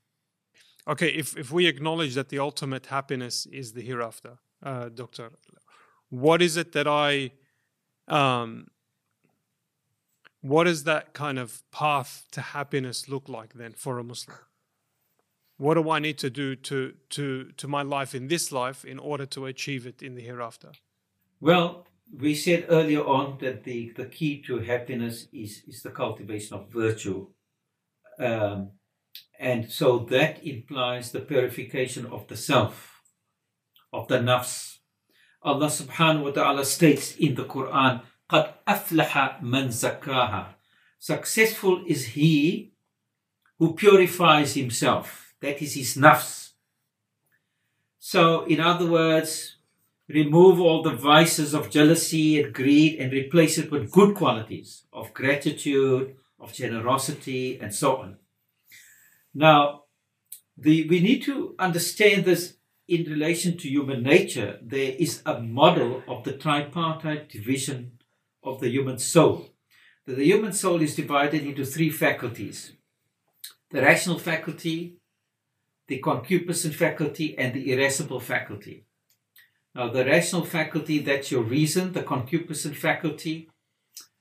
okay, 0.89 1.09
if, 1.09 1.37
if 1.37 1.53
we 1.53 1.67
acknowledge 1.67 2.15
that 2.15 2.31
the 2.31 2.39
ultimate 2.39 2.87
happiness 2.87 3.47
is 3.47 3.73
the 3.73 3.83
hereafter, 3.83 4.39
uh, 4.63 4.89
Doctor, 4.89 5.31
what 6.09 6.43
is 6.43 6.57
it 6.57 6.73
that 6.73 6.89
I, 6.89 7.31
um, 8.09 8.69
what 10.41 10.65
does 10.65 10.85
that 10.85 11.13
kind 11.13 11.39
of 11.39 11.63
path 11.73 12.27
to 12.33 12.41
happiness 12.41 13.09
look 13.09 13.29
like 13.29 13.55
then 13.55 13.73
for 13.73 13.99
a 13.99 14.05
Muslim? 14.05 14.39
What 15.57 15.75
do 15.75 15.91
I 15.91 15.99
need 15.99 16.19
to 16.19 16.31
do 16.31 16.55
to, 16.55 16.95
to, 17.11 17.51
to 17.57 17.69
my 17.69 17.83
life 17.83 18.15
in 18.15 18.29
this 18.29 18.53
life 18.53 18.85
in 18.85 18.99
order 18.99 19.27
to 19.27 19.47
achieve 19.47 19.87
it 19.87 20.03
in 20.03 20.15
the 20.15 20.23
hereafter? 20.23 20.71
Well, 21.41 21.87
we 22.17 22.35
said 22.35 22.67
earlier 22.69 23.05
on 23.05 23.39
that 23.41 23.65
the, 23.65 23.93
the 23.97 24.07
key 24.07 24.43
to 24.43 24.61
happiness 24.61 25.27
is, 25.33 25.63
is 25.67 25.83
the 25.83 25.91
cultivation 25.91 26.57
of 26.57 26.71
virtue. 26.71 27.27
Um, 28.21 28.73
and 29.39 29.71
so 29.71 29.99
that 30.11 30.45
implies 30.47 31.11
the 31.11 31.21
purification 31.21 32.07
of 32.07 32.29
the 32.29 32.37
self, 32.37 33.01
of 33.93 34.07
the 34.09 34.19
nafs. 34.19 34.77
Allah 35.43 35.67
subhanahu 35.67 36.23
wa 36.25 36.31
ta'ala 36.31 36.65
states 36.65 37.17
in 37.17 37.35
the 37.35 37.45
Quran, 37.45 38.03
قَدْ 38.30 38.54
أَفْلَحَ 38.68 39.42
مَنْ 39.42 39.68
زَكَّاهَا 39.68 40.56
Successful 41.00 41.84
is 41.86 42.06
he 42.08 42.72
who 43.60 43.74
purifies 43.74 44.56
himself. 44.56 45.36
That 45.42 45.62
is 45.62 45.76
his 45.76 45.98
nafs. 45.98 46.52
So, 48.00 48.46
in 48.46 48.60
other 48.60 48.90
words, 48.90 49.58
remove 50.08 50.60
all 50.60 50.82
the 50.82 50.96
vices 50.96 51.54
of 51.54 51.70
jealousy 51.70 52.42
and 52.42 52.54
greed 52.54 53.00
and 53.00 53.12
replace 53.12 53.58
it 53.58 53.72
with 53.72 53.92
good 53.92 54.16
qualities 54.16 54.84
of 54.92 55.14
gratitude, 55.14 56.16
of 56.40 56.54
generosity, 56.54 57.60
and 57.60 57.74
so 57.74 57.98
on. 57.98 58.18
Now, 59.34 59.84
the, 60.58 60.88
we 60.88 61.00
need 61.00 61.24
to 61.24 61.56
understand 61.60 62.26
this 62.26 62.56
in 62.88 63.06
relation 63.06 63.58
to 63.58 63.70
human 63.70 64.04
nature. 64.04 64.60
There 64.62 64.94
is 64.98 65.22
a 65.26 65.40
model 65.40 66.04
of 66.08 66.24
the 66.24 66.34
tripartite 66.34 67.30
division 67.30 67.97
of 68.49 68.61
the 68.61 68.69
human 68.69 68.99
soul. 68.99 69.51
That 70.07 70.17
The 70.17 70.25
human 70.25 70.53
soul 70.53 70.81
is 70.81 70.97
divided 70.97 71.43
into 71.43 71.65
three 71.65 71.91
faculties 71.91 72.73
the 73.71 73.83
rational 73.83 74.19
faculty, 74.19 74.97
the 75.89 76.01
concupiscent 76.01 76.75
faculty, 76.75 77.37
and 77.37 77.53
the 77.53 77.71
irascible 77.71 78.21
faculty. 78.21 78.87
Now, 79.75 79.91
the 79.91 80.07
rational 80.07 80.47
faculty, 80.47 81.01
that's 81.01 81.31
your 81.31 81.43
reason, 81.43 81.93
the 81.93 82.03
concupiscent 82.03 82.77
faculty, 82.77 83.51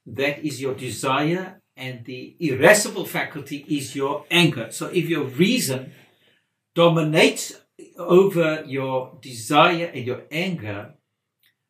that 0.05 0.45
is 0.45 0.61
your 0.61 0.75
desire, 0.75 1.61
and 1.77 2.03
the 2.03 2.35
irascible 2.41 3.05
faculty 3.05 3.65
is 3.69 3.95
your 3.95 4.25
anger. 4.29 4.69
So, 4.71 4.87
if 4.87 5.07
your 5.07 5.23
reason 5.23 5.93
dominates 6.75 7.53
over 7.97 8.63
your 8.67 9.17
desire 9.21 9.89
and 9.93 10.05
your 10.05 10.23
anger, 10.29 10.95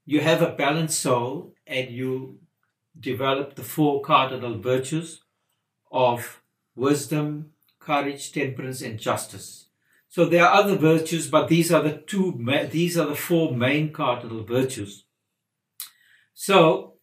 you 0.06 0.22
have 0.22 0.42
a 0.42 0.54
balanced 0.54 1.00
soul 1.00 1.54
and 1.68 1.92
you 1.92 2.40
develop 3.00 3.56
the 3.56 3.63
four 3.63 4.01
cardinal 4.01 4.58
virtues 4.58 5.22
of 5.92 6.42
wisdom, 6.75 7.51
courage, 7.80 8.32
temperance, 8.32 8.82
and 8.82 9.00
justice. 9.00 9.68
So 10.10 10.25
there 10.25 10.46
are 10.46 10.54
other 10.54 10.75
virtues, 10.75 11.30
but 11.30 11.48
these 11.48 11.72
are 11.72 11.84
the 11.84 11.98
two, 11.98 12.34
these 12.72 12.98
are 12.98 13.08
the 13.08 13.16
four 13.16 13.54
main 13.54 13.92
cardinal 13.92 14.44
virtues. 14.44 15.04
So 16.34 16.94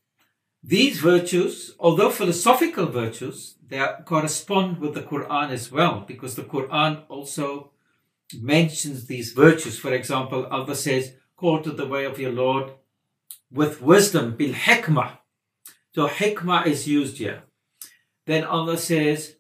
these 0.63 1.01
virtues, 1.01 1.75
although 1.79 2.11
philosophical 2.11 2.87
virtues, 2.87 3.57
they 3.67 3.85
correspond 4.05 4.79
with 4.79 4.95
the 4.95 5.03
Quran 5.03 5.51
as 5.51 5.71
well, 5.71 6.05
because 6.07 6.35
the 6.35 6.43
Quran 6.43 7.03
also 7.09 7.71
mentions 8.41 9.07
these 9.07 9.33
virtues. 9.33 9.79
For 9.79 9.93
example, 9.93 10.47
Allah 10.47 10.75
says, 10.75 11.15
call 11.37 11.63
to 11.63 11.71
the 11.71 11.87
way 11.87 12.05
of 12.05 12.19
your 12.19 12.33
Lord 12.33 12.73
with 13.51 13.83
wisdom, 13.83 14.37
bil 14.37 14.55
hikmah. 14.55 15.19
So 15.95 16.09
hikmah 16.09 16.67
is 16.67 16.89
used 16.89 17.19
here. 17.19 17.43
Then 18.27 18.45
Allah 18.45 18.79
says, 18.79 19.37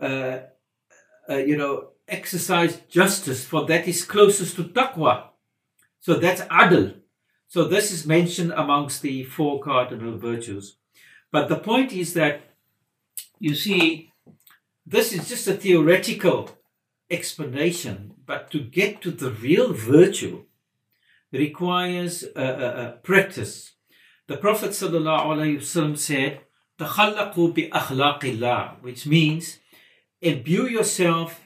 uh, 0.00 0.38
uh, 1.28 1.36
you 1.36 1.56
know, 1.56 1.88
exercise 2.08 2.80
justice, 2.88 3.44
for 3.44 3.66
that 3.66 3.86
is 3.86 4.04
closest 4.04 4.56
to 4.56 4.64
taqwa. 4.64 5.28
So 6.00 6.14
that's 6.14 6.42
adl. 6.42 6.94
So 7.48 7.64
this 7.64 7.90
is 7.90 8.06
mentioned 8.06 8.52
amongst 8.52 9.02
the 9.02 9.24
four 9.24 9.60
cardinal 9.60 10.16
virtues. 10.16 10.76
But 11.30 11.48
the 11.48 11.56
point 11.56 11.92
is 11.92 12.14
that, 12.14 12.40
you 13.38 13.54
see, 13.54 14.12
this 14.86 15.12
is 15.12 15.28
just 15.28 15.48
a 15.48 15.54
theoretical 15.54 16.50
explanation, 17.10 18.14
but 18.24 18.50
to 18.52 18.60
get 18.60 19.02
to 19.02 19.10
the 19.10 19.30
real 19.30 19.72
virtue 19.72 20.44
requires 21.32 22.22
a, 22.22 22.98
practice. 23.02 23.73
The 24.27 24.37
Prophet 24.37 24.71
ﷺ 24.71 25.97
said, 25.97 26.41
تخلقوا 26.79 27.53
بأخلاق 27.53 28.21
الله, 28.21 28.81
which 28.81 29.05
means 29.05 29.59
imbue 30.21 30.67
yourself 30.67 31.41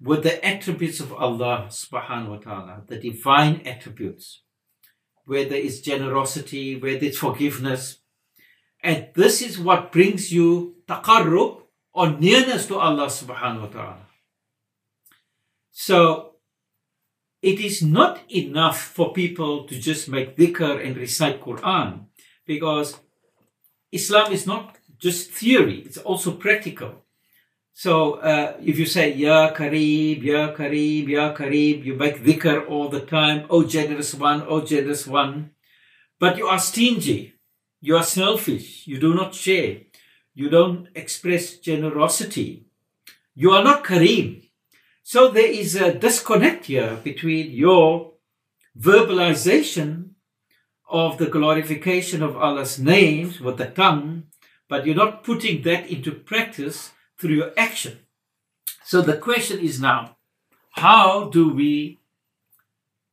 with 0.00 0.22
the 0.24 0.44
attributes 0.44 1.00
of 1.00 1.12
Allah 1.12 1.66
subhanahu 1.68 2.28
wa 2.28 2.36
ta'ala, 2.36 2.82
the 2.88 2.96
divine 2.96 3.62
attributes, 3.64 4.42
where 5.26 5.44
there 5.44 5.60
is 5.60 5.80
generosity, 5.80 6.76
where 6.76 6.98
there's 6.98 7.18
forgiveness. 7.18 7.98
And 8.82 9.08
this 9.14 9.40
is 9.42 9.58
what 9.58 9.92
brings 9.92 10.32
you 10.32 10.76
taqarrub 10.88 11.62
or 11.92 12.10
nearness 12.10 12.66
to 12.66 12.78
Allah 12.78 13.06
subhanahu 13.06 13.60
wa 13.60 13.66
ta'ala. 13.66 14.06
So 15.70 16.25
it 17.41 17.59
is 17.59 17.81
not 17.81 18.19
enough 18.29 18.79
for 18.79 19.13
people 19.13 19.65
to 19.65 19.79
just 19.79 20.09
make 20.09 20.35
dhikr 20.37 20.85
and 20.85 20.97
recite 20.97 21.41
Quran 21.41 22.05
because 22.45 22.99
Islam 23.91 24.31
is 24.31 24.47
not 24.47 24.77
just 24.97 25.31
theory, 25.31 25.79
it's 25.85 25.97
also 25.97 26.31
practical. 26.31 27.03
So 27.73 28.13
uh, 28.15 28.57
if 28.63 28.79
you 28.79 28.87
say 28.87 29.13
Ya 29.13 29.53
Kareem, 29.53 30.23
Ya 30.23 30.51
Kareem, 30.55 31.07
Ya 31.07 31.35
Kareem, 31.35 31.85
you 31.85 31.93
make 31.93 32.23
dhikr 32.23 32.67
all 32.67 32.89
the 32.89 33.01
time, 33.01 33.45
oh 33.51 33.63
generous 33.63 34.15
one, 34.15 34.43
oh 34.47 34.61
generous 34.61 35.05
one, 35.05 35.51
but 36.19 36.37
you 36.37 36.47
are 36.47 36.57
stingy, 36.57 37.35
you 37.79 37.95
are 37.95 38.03
selfish, 38.03 38.87
you 38.87 38.99
do 38.99 39.13
not 39.13 39.35
share, 39.35 39.81
you 40.33 40.49
don't 40.49 40.87
express 40.95 41.57
generosity, 41.57 42.65
you 43.35 43.51
are 43.51 43.63
not 43.63 43.83
Kareem. 43.83 44.46
So 45.09 45.29
there 45.29 45.47
is 45.49 45.73
a 45.77 45.93
disconnect 45.93 46.65
here 46.65 46.99
between 47.01 47.51
your 47.51 48.11
verbalization 48.77 50.09
of 50.89 51.17
the 51.17 51.27
glorification 51.27 52.21
of 52.21 52.35
Allah's 52.35 52.77
names 52.77 53.39
with 53.39 53.55
the 53.55 53.67
tongue, 53.67 54.23
but 54.67 54.85
you're 54.85 54.95
not 54.95 55.23
putting 55.23 55.61
that 55.61 55.89
into 55.89 56.11
practice 56.11 56.91
through 57.17 57.35
your 57.35 57.53
action. 57.55 57.99
So 58.83 59.01
the 59.01 59.15
question 59.15 59.61
is 59.61 59.79
now, 59.79 60.17
how 60.71 61.29
do 61.29 61.53
we 61.53 61.99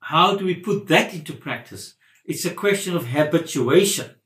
how 0.01 0.35
do 0.35 0.47
we 0.47 0.57
put 0.57 0.89
that 0.89 1.15
into 1.15 1.33
practice? 1.33 1.95
It's 2.25 2.45
a 2.45 2.53
question 2.53 2.97
of 2.97 3.07
habituation 3.07 4.17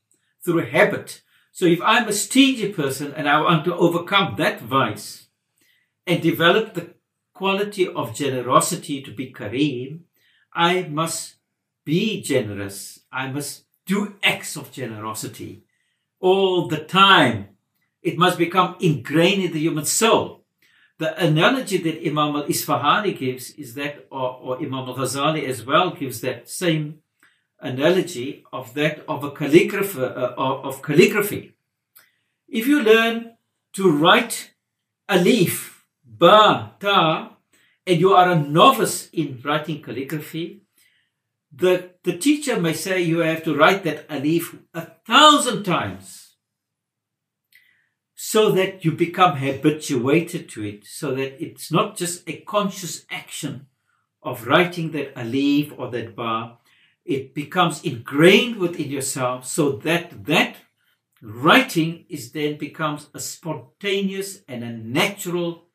through 0.43 0.71
habit. 0.71 1.21
So 1.53 1.67
if 1.67 1.83
I'm 1.83 2.09
a 2.09 2.15
stingy 2.15 2.73
person 2.73 3.13
and 3.13 3.29
I 3.29 3.43
want 3.43 3.67
to 3.67 3.77
overcome 3.77 4.37
that 4.37 4.63
vice 4.63 5.27
and 6.07 6.23
develop 6.23 6.73
the 6.73 6.98
quality 7.39 7.87
of 7.87 8.15
generosity 8.15 9.01
to 9.03 9.11
be 9.13 9.33
Kareem, 9.33 10.01
I 10.53 10.73
must 10.83 11.37
be 11.85 12.21
generous. 12.21 13.01
I 13.13 13.31
must 13.31 13.65
do 13.87 14.17
acts 14.23 14.57
of 14.57 14.73
generosity 14.73 15.63
all 16.21 16.69
the 16.69 16.83
time 16.85 17.49
it 18.03 18.19
must 18.19 18.39
become 18.39 18.77
ingrained 18.81 19.43
in 19.43 19.53
the 19.53 19.61
human 19.61 19.85
soul. 19.85 20.45
The 20.99 21.11
analogy 21.25 21.79
that 21.79 22.07
Imam 22.07 22.37
al-Isfahani 22.37 23.17
gives 23.19 23.51
is 23.53 23.75
that, 23.75 24.07
or, 24.11 24.31
or 24.43 24.57
Imam 24.59 24.89
al-Ghazali 24.89 25.45
as 25.47 25.65
well 25.65 25.91
gives 25.91 26.21
that 26.21 26.49
same 26.49 26.99
analogy 27.61 28.45
of 28.53 28.75
that 28.75 29.05
of 29.09 29.25
a 29.25 29.31
calligrapher, 29.31 30.09
uh, 30.17 30.35
of 30.69 30.83
calligraphy. 30.83 31.55
If 32.49 32.67
you 32.67 32.83
learn 32.83 33.37
to 33.75 33.91
write 33.91 34.55
a 35.09 35.23
ba, 35.23 35.78
ta, 36.21 37.37
and 37.87 38.01
you 38.01 38.13
are 38.13 38.31
a 38.31 38.39
novice 38.39 39.09
in 39.13 39.41
writing 39.45 39.83
calligraphy, 39.83 40.63
the, 41.53 41.91
the 42.05 42.17
teacher 42.17 42.61
may 42.61 42.75
say 42.75 43.01
you 43.01 43.19
have 43.21 43.43
to 43.45 43.57
write 43.57 43.85
that 43.85 44.07
alif 44.11 44.55
a 44.75 44.87
thousand 45.07 45.63
times 45.65 46.37
so 48.15 48.51
that 48.51 48.85
you 48.85 48.93
become 48.93 49.37
habituated 49.37 50.49
to 50.51 50.65
it, 50.65 50.85
so 50.85 51.15
that 51.15 51.43
it's 51.43 51.73
not 51.73 51.97
just 51.97 52.29
a 52.29 52.41
conscious 52.41 53.07
action 53.11 53.67
of 54.23 54.47
writing 54.47 54.91
that 54.91 55.19
alif 55.19 55.73
or 55.79 55.91
that 55.91 56.15
ba. 56.17 56.59
It 57.05 57.35
becomes 57.35 57.83
ingrained 57.85 58.57
within 58.57 58.91
yourself 58.91 59.47
so 59.47 59.73
that 59.79 60.27
that 60.27 60.57
writing 61.23 62.05
is 62.11 62.33
then 62.33 62.59
becomes 62.59 63.09
a 63.15 63.21
spontaneous 63.21 64.43
and 64.47 64.63
a 64.63 64.73
natural 64.73 65.51
uh, 65.51 65.65
uh, 65.65 65.68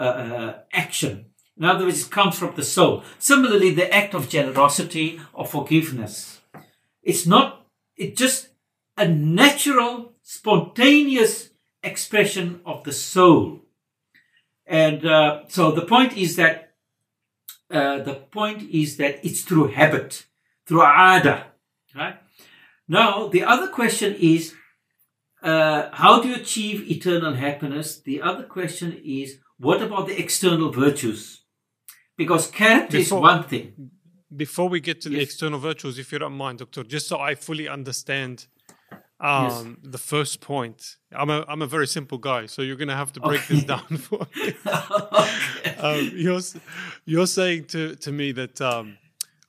action. 0.00 1.26
In 1.56 1.64
other 1.64 1.84
words, 1.84 2.06
it 2.06 2.10
comes 2.10 2.38
from 2.38 2.54
the 2.56 2.64
soul. 2.64 3.04
Similarly, 3.18 3.74
the 3.74 3.92
act 3.94 4.14
of 4.14 4.30
generosity 4.30 5.20
or 5.34 5.46
forgiveness. 5.46 6.40
It's 7.02 7.26
not, 7.26 7.66
it's 7.96 8.18
just 8.18 8.48
a 8.96 9.06
natural, 9.06 10.12
spontaneous 10.22 11.50
expression 11.82 12.60
of 12.64 12.84
the 12.84 12.92
soul. 12.92 13.60
And 14.66 15.04
uh, 15.04 15.42
so 15.48 15.72
the 15.72 15.84
point 15.84 16.16
is 16.16 16.36
that 16.36 16.74
uh, 17.70 17.98
the 17.98 18.14
point 18.14 18.62
is 18.70 18.96
that 18.96 19.24
it's 19.24 19.42
through 19.42 19.68
habit, 19.68 20.26
through 20.66 20.82
ada, 20.82 21.46
right? 21.94 22.16
Now 22.88 23.28
the 23.28 23.44
other 23.44 23.68
question 23.68 24.14
is, 24.14 24.54
uh, 25.42 25.88
how 25.92 26.20
do 26.20 26.28
you 26.28 26.36
achieve 26.36 26.90
eternal 26.90 27.34
happiness? 27.34 28.00
The 28.00 28.20
other 28.22 28.44
question 28.44 29.00
is, 29.04 29.38
what 29.59 29.81
about 29.81 30.07
the 30.07 30.19
external 30.19 30.71
virtues? 30.71 31.43
Because 32.17 32.47
character 32.47 32.97
before, 32.97 33.19
is 33.19 33.21
one 33.21 33.43
thing. 33.43 33.91
Before 34.35 34.69
we 34.69 34.79
get 34.79 35.01
to 35.01 35.09
yes. 35.09 35.17
the 35.17 35.23
external 35.23 35.59
virtues, 35.59 35.99
if 35.99 36.11
you 36.11 36.19
don't 36.19 36.33
mind, 36.33 36.59
Doctor, 36.59 36.83
just 36.83 37.07
so 37.07 37.19
I 37.19 37.35
fully 37.35 37.67
understand 37.67 38.47
um, 39.19 39.79
yes. 39.83 39.91
the 39.91 39.97
first 39.97 40.41
point. 40.41 40.97
I'm 41.11 41.29
a 41.29 41.45
I'm 41.47 41.61
a 41.61 41.67
very 41.67 41.87
simple 41.87 42.17
guy, 42.17 42.45
so 42.47 42.61
you're 42.61 42.75
going 42.75 42.89
to 42.89 42.95
have 42.95 43.13
to 43.13 43.19
break 43.19 43.41
okay. 43.41 43.55
this 43.55 43.63
down 43.63 43.97
for 43.97 44.27
me. 44.35 44.53
okay. 44.65 45.75
um, 45.77 46.11
you're 46.13 46.41
you're 47.05 47.27
saying 47.27 47.65
to 47.65 47.95
to 47.95 48.11
me 48.11 48.31
that 48.33 48.59
um, 48.61 48.97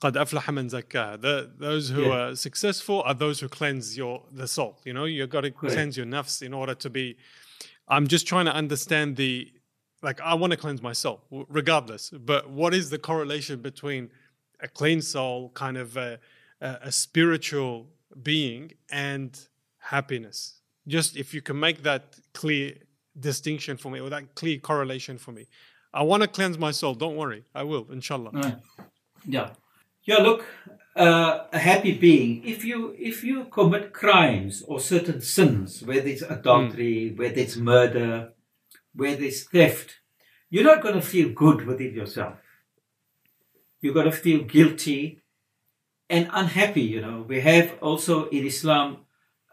قد 0.01 0.17
أفلح 0.17 0.49
من 0.49 0.69
زكاها. 0.69 1.21
The, 1.21 1.51
those 1.57 1.89
who 1.89 2.03
yeah. 2.03 2.29
are 2.29 2.35
successful 2.35 3.01
are 3.01 3.13
those 3.13 3.39
who 3.39 3.49
cleanse 3.49 3.97
your 3.97 4.23
the 4.31 4.47
soul. 4.47 4.77
You 4.85 4.93
know, 4.93 5.05
you 5.05 5.25
got 5.27 5.41
to 5.41 5.51
cleanse 5.51 5.97
your 5.97 6.05
nafs 6.05 6.41
in 6.41 6.53
order 6.53 6.75
to 6.75 6.89
be. 6.89 7.17
I'm 7.87 8.07
just 8.07 8.27
trying 8.27 8.45
to 8.45 8.53
understand 8.53 9.15
the 9.15 9.51
like 10.02 10.20
I 10.20 10.34
want 10.34 10.50
to 10.52 10.56
cleanse 10.56 10.82
my 10.82 10.92
soul 10.92 11.22
regardless. 11.48 12.10
But 12.10 12.50
what 12.50 12.74
is 12.74 12.90
the 12.90 12.98
correlation 12.98 13.60
between 13.60 14.10
a 14.60 14.68
clean 14.68 15.00
soul, 15.00 15.50
kind 15.54 15.76
of 15.76 15.96
a, 15.96 16.18
a, 16.60 16.92
spiritual 16.92 17.86
being, 18.22 18.72
and 18.90 19.38
happiness? 19.78 20.60
Just 20.86 21.16
if 21.16 21.32
you 21.32 21.40
can 21.40 21.58
make 21.58 21.82
that 21.84 22.16
clear 22.34 22.74
distinction 23.18 23.76
for 23.76 23.90
me 23.90 24.00
or 24.00 24.10
that 24.10 24.34
clear 24.34 24.58
correlation 24.58 25.18
for 25.18 25.32
me. 25.32 25.46
I 25.94 26.02
want 26.02 26.22
to 26.22 26.28
cleanse 26.28 26.58
my 26.58 26.70
soul. 26.70 26.94
Don't 26.94 27.16
worry, 27.16 27.44
I 27.54 27.62
will, 27.64 27.86
inshallah. 27.92 28.30
Right. 28.32 28.56
Yeah. 29.26 29.50
Yeah, 30.04 30.16
look, 30.16 30.44
uh, 30.96 31.44
a 31.52 31.58
happy 31.58 31.96
being. 31.96 32.42
If 32.44 32.64
you 32.64 32.94
if 32.98 33.22
you 33.22 33.44
commit 33.44 33.92
crimes 33.92 34.62
or 34.66 34.80
certain 34.80 35.20
sins, 35.20 35.82
whether 35.82 36.08
it's 36.08 36.22
adultery, 36.22 37.12
mm. 37.12 37.18
whether 37.18 37.38
it's 37.38 37.56
murder, 37.56 38.32
where 38.94 39.16
there's 39.16 39.44
theft, 39.44 39.96
you're 40.50 40.64
not 40.64 40.82
going 40.82 40.94
to 40.94 41.02
feel 41.02 41.30
good 41.30 41.66
within 41.66 41.94
yourself. 41.94 42.38
You're 43.80 43.94
going 43.94 44.10
to 44.10 44.12
feel 44.12 44.42
guilty 44.44 45.20
and 46.08 46.28
unhappy. 46.32 46.82
You 46.82 47.00
know, 47.00 47.24
we 47.26 47.40
have 47.40 47.78
also 47.80 48.28
in 48.28 48.46
Islam, 48.46 48.98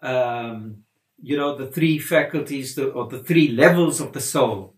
um, 0.04 0.84
you 1.22 1.38
know, 1.38 1.56
the 1.56 1.68
three 1.68 1.98
faculties 2.00 2.76
the, 2.76 2.90
or 2.90 3.08
the 3.08 3.24
three 3.24 3.50
levels 3.50 4.00
of 4.02 4.14
the 4.14 4.22
soul. 4.22 4.76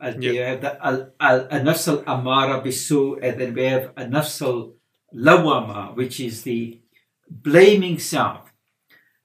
Uh, 0.00 0.14
yeah. 0.18 0.32
You 0.32 0.42
have 0.42 0.60
the 0.62 0.86
al, 0.86 1.12
al, 1.20 1.40
nafs 1.60 1.86
al 1.88 2.02
amara 2.06 2.62
bisu, 2.62 3.18
and 3.22 3.38
then 3.38 3.54
we 3.54 3.64
have 3.64 3.92
a 3.96 4.04
nafs 4.04 4.40
al 4.40 4.72
lawama, 5.14 5.94
which 5.94 6.20
is 6.20 6.42
the 6.42 6.80
blaming 7.28 7.98
self. 7.98 8.49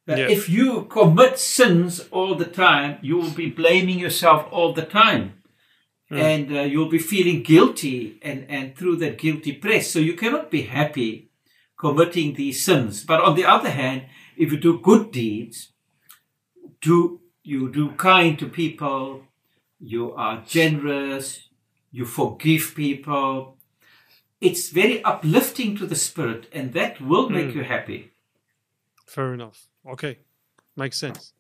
That 0.05 0.19
yeah. 0.19 0.29
if 0.29 0.47
you 0.49 0.85
commit 0.85 1.39
sins 1.39 2.07
all 2.11 2.35
the 2.35 2.45
time, 2.45 2.99
you 3.01 3.17
will 3.17 3.31
be 3.31 3.49
blaming 3.49 3.97
yourself 3.97 4.47
all 4.51 4.73
the 4.73 4.85
time. 4.85 5.41
Mm. 6.11 6.21
And 6.21 6.57
uh, 6.57 6.61
you'll 6.61 6.89
be 6.89 6.99
feeling 6.99 7.41
guilty 7.41 8.19
and, 8.21 8.45
and 8.47 8.75
through 8.75 8.97
that 8.97 9.17
guilty 9.17 9.53
press. 9.53 9.89
So 9.89 9.99
you 9.99 10.13
cannot 10.13 10.51
be 10.51 10.63
happy 10.63 11.31
committing 11.77 12.35
these 12.35 12.63
sins. 12.63 13.03
But 13.03 13.21
on 13.21 13.35
the 13.35 13.45
other 13.45 13.71
hand, 13.71 14.05
if 14.37 14.51
you 14.51 14.59
do 14.59 14.79
good 14.79 15.11
deeds, 15.11 15.71
do 16.81 17.21
you 17.43 17.71
do 17.71 17.91
kind 17.91 18.37
to 18.39 18.47
people, 18.47 19.23
you 19.79 20.13
are 20.13 20.43
generous, 20.45 21.49
you 21.91 22.05
forgive 22.05 22.73
people. 22.75 23.57
It's 24.41 24.69
very 24.69 25.03
uplifting 25.03 25.77
to 25.77 25.85
the 25.85 25.95
spirit, 25.95 26.47
and 26.51 26.73
that 26.73 26.99
will 26.99 27.29
make 27.29 27.47
mm. 27.47 27.55
you 27.55 27.63
happy. 27.63 28.11
Fair 29.05 29.33
enough. 29.33 29.67
Okay, 29.87 30.17
makes 30.75 30.97
sense. 30.97 31.33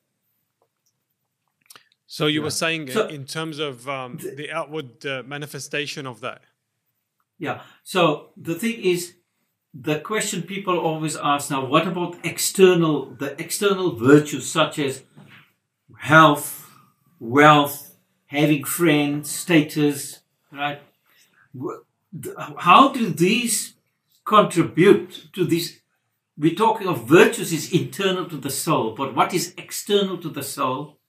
So 2.07 2.27
you 2.27 2.39
yeah. 2.39 2.43
were 2.45 2.51
saying 2.51 2.91
so, 2.91 3.07
in 3.07 3.25
terms 3.25 3.59
of 3.59 3.89
um, 3.89 4.17
the 4.17 4.51
outward 4.51 5.05
uh, 5.05 5.23
manifestation 5.25 6.05
of 6.05 6.21
that. 6.21 6.41
Yeah. 7.37 7.61
So 7.83 8.29
the 8.37 8.55
thing 8.55 8.79
is, 8.81 9.15
the 9.73 9.99
question 9.99 10.43
people 10.43 10.77
always 10.77 11.17
ask 11.17 11.51
now: 11.51 11.65
What 11.65 11.87
about 11.87 12.17
external, 12.23 13.07
the 13.15 13.39
external 13.41 13.95
virtues 13.95 14.49
such 14.49 14.79
as 14.79 15.03
health, 15.97 16.69
wealth, 17.19 17.95
having 18.27 18.63
friends, 18.63 19.29
status, 19.29 20.21
right? 20.51 20.81
How 22.57 22.89
do 22.89 23.09
these 23.09 23.73
contribute 24.23 25.33
to 25.33 25.43
this 25.43 25.79
we're 26.37 26.55
talking 26.55 26.87
of 26.87 27.07
virtues 27.07 27.53
is 27.53 27.71
internal 27.71 28.25
to 28.25 28.37
the 28.37 28.49
soul, 28.49 28.93
but 28.95 29.15
what 29.15 29.33
is 29.33 29.53
external 29.57 30.17
to 30.17 30.29
the 30.29 30.43
soul? 30.43 30.99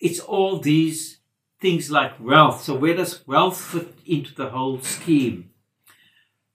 It's 0.00 0.20
all 0.20 0.58
these 0.58 1.20
things 1.60 1.90
like 1.90 2.18
wealth. 2.20 2.62
So 2.62 2.74
where 2.74 2.94
does 2.96 3.26
wealth 3.26 3.60
fit 3.60 3.94
into 4.06 4.34
the 4.34 4.50
whole 4.50 4.80
scheme? 4.80 5.50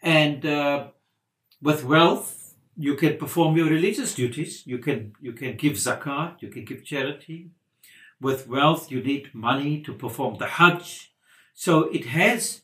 And 0.01 0.45
uh, 0.45 0.87
with 1.61 1.83
wealth, 1.85 2.55
you 2.75 2.95
can 2.95 3.17
perform 3.17 3.55
your 3.55 3.69
religious 3.69 4.15
duties. 4.15 4.63
You 4.65 4.79
can 4.79 5.13
you 5.21 5.33
can 5.33 5.55
give 5.55 5.73
zakat. 5.73 6.41
You 6.41 6.49
can 6.49 6.65
give 6.65 6.83
charity. 6.83 7.51
With 8.19 8.47
wealth, 8.47 8.91
you 8.91 9.01
need 9.01 9.33
money 9.33 9.81
to 9.81 9.93
perform 9.93 10.37
the 10.37 10.47
Hajj. 10.47 11.13
So 11.53 11.83
it 11.83 12.05
has 12.05 12.63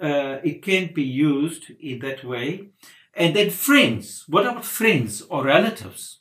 uh, 0.00 0.38
it 0.44 0.62
can 0.62 0.92
be 0.92 1.02
used 1.02 1.70
in 1.80 2.00
that 2.00 2.22
way. 2.22 2.70
And 3.16 3.34
then 3.34 3.50
friends. 3.50 4.24
What 4.28 4.46
about 4.46 4.64
friends 4.64 5.22
or 5.22 5.44
relatives? 5.44 6.20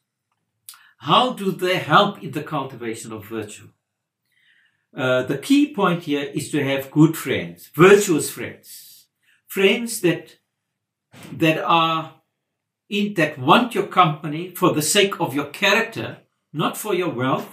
How 1.00 1.34
do 1.34 1.52
they 1.52 1.78
help 1.78 2.24
in 2.24 2.32
the 2.32 2.42
cultivation 2.42 3.12
of 3.12 3.26
virtue? 3.26 3.70
Uh, 4.96 5.24
the 5.24 5.38
key 5.38 5.74
point 5.74 6.04
here 6.04 6.24
is 6.34 6.50
to 6.52 6.64
have 6.64 6.90
good 6.90 7.18
friends, 7.18 7.70
virtuous 7.76 8.30
friends, 8.30 9.08
friends 9.46 10.00
that 10.02 10.38
that 11.34 11.62
are 11.64 12.16
in 12.90 13.14
that 13.16 13.38
want 13.38 13.76
your 13.76 13.88
company 13.88 14.52
for 14.56 14.72
the 14.72 14.82
sake 14.82 15.20
of 15.20 15.36
your 15.36 15.48
character, 15.48 16.20
not 16.54 16.78
for 16.78 16.94
your 16.94 17.10
wealth, 17.10 17.50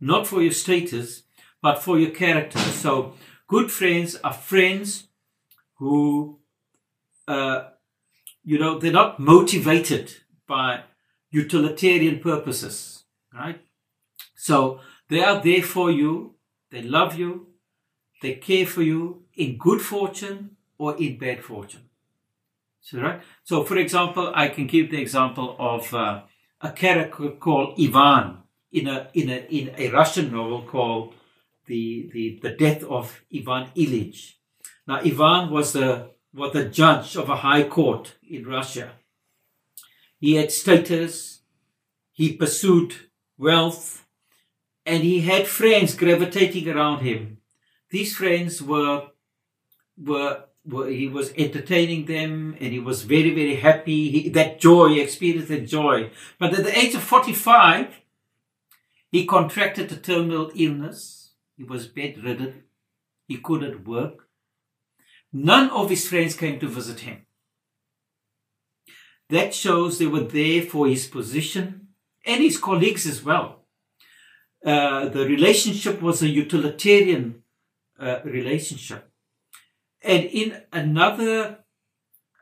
not 0.00 0.26
for 0.26 0.40
your 0.40 0.52
status, 0.52 1.22
but 1.60 1.82
for 1.82 1.98
your 1.98 2.10
character. 2.10 2.58
So, 2.58 3.12
good 3.46 3.70
friends 3.70 4.16
are 4.24 4.32
friends 4.32 5.08
who 5.76 6.38
uh, 7.28 7.64
you 8.44 8.58
know, 8.58 8.78
they're 8.78 8.92
not 8.92 9.20
motivated 9.20 10.12
by 10.46 10.82
utilitarian 11.30 12.20
purposes, 12.20 13.04
right? 13.32 13.60
So 14.34 14.80
they 15.08 15.22
are 15.22 15.42
there 15.42 15.62
for 15.62 15.90
you, 15.90 16.34
they 16.70 16.82
love 16.82 17.14
you, 17.16 17.48
they 18.22 18.34
care 18.34 18.66
for 18.66 18.82
you 18.82 19.24
in 19.34 19.56
good 19.56 19.80
fortune 19.80 20.56
or 20.78 20.96
in 20.96 21.18
bad 21.18 21.44
fortune. 21.44 21.90
So, 22.80 23.00
right? 23.00 23.20
So, 23.44 23.64
for 23.64 23.76
example, 23.76 24.32
I 24.34 24.48
can 24.48 24.66
give 24.66 24.90
the 24.90 25.00
example 25.00 25.56
of 25.58 25.92
uh, 25.92 26.22
a 26.60 26.70
character 26.70 27.30
called 27.32 27.78
Ivan 27.78 28.38
in 28.72 28.86
a 28.88 29.08
in 29.14 29.28
a 29.30 29.46
in 29.50 29.74
a 29.76 29.90
Russian 29.90 30.32
novel 30.32 30.62
called 30.62 31.14
the 31.66 32.08
the 32.12 32.40
the 32.42 32.50
death 32.50 32.82
of 32.84 33.22
Ivan 33.34 33.68
Ilyich. 33.76 34.34
Now, 34.86 35.00
Ivan 35.00 35.50
was 35.50 35.72
the 35.72 36.10
was 36.32 36.54
a 36.54 36.68
judge 36.68 37.16
of 37.16 37.28
a 37.28 37.36
high 37.36 37.64
court 37.64 38.14
in 38.28 38.46
Russia. 38.46 38.92
He 40.18 40.34
had 40.34 40.52
status, 40.52 41.40
he 42.12 42.36
pursued 42.36 42.94
wealth, 43.38 44.06
and 44.86 45.02
he 45.02 45.20
had 45.20 45.46
friends 45.46 45.94
gravitating 45.94 46.68
around 46.68 47.00
him. 47.00 47.38
These 47.90 48.16
friends 48.16 48.62
were, 48.62 49.08
were, 49.96 50.44
were 50.64 50.88
he 50.88 51.08
was 51.08 51.32
entertaining 51.36 52.06
them 52.06 52.56
and 52.60 52.72
he 52.72 52.78
was 52.78 53.02
very, 53.02 53.34
very 53.34 53.56
happy. 53.56 54.10
He, 54.10 54.28
that 54.30 54.60
joy, 54.60 54.88
he 54.88 55.00
experienced 55.00 55.48
that 55.48 55.66
joy. 55.66 56.10
But 56.38 56.54
at 56.54 56.64
the 56.64 56.78
age 56.78 56.94
of 56.94 57.02
45, 57.02 58.00
he 59.10 59.26
contracted 59.26 59.90
a 59.90 59.96
terminal 59.96 60.52
illness. 60.54 61.32
He 61.56 61.64
was 61.64 61.88
bedridden. 61.88 62.64
He 63.26 63.38
couldn't 63.38 63.86
work. 63.86 64.29
None 65.32 65.70
of 65.70 65.90
his 65.90 66.08
friends 66.08 66.34
came 66.34 66.58
to 66.60 66.68
visit 66.68 67.00
him. 67.00 67.26
That 69.28 69.54
shows 69.54 69.98
they 69.98 70.06
were 70.06 70.24
there 70.24 70.62
for 70.62 70.88
his 70.88 71.06
position 71.06 71.88
and 72.26 72.42
his 72.42 72.58
colleagues 72.58 73.06
as 73.06 73.22
well. 73.22 73.64
Uh, 74.64 75.08
the 75.08 75.24
relationship 75.24 76.02
was 76.02 76.22
a 76.22 76.28
utilitarian 76.28 77.42
uh, 77.98 78.18
relationship. 78.24 79.10
And 80.02 80.24
in 80.24 80.62
another 80.72 81.60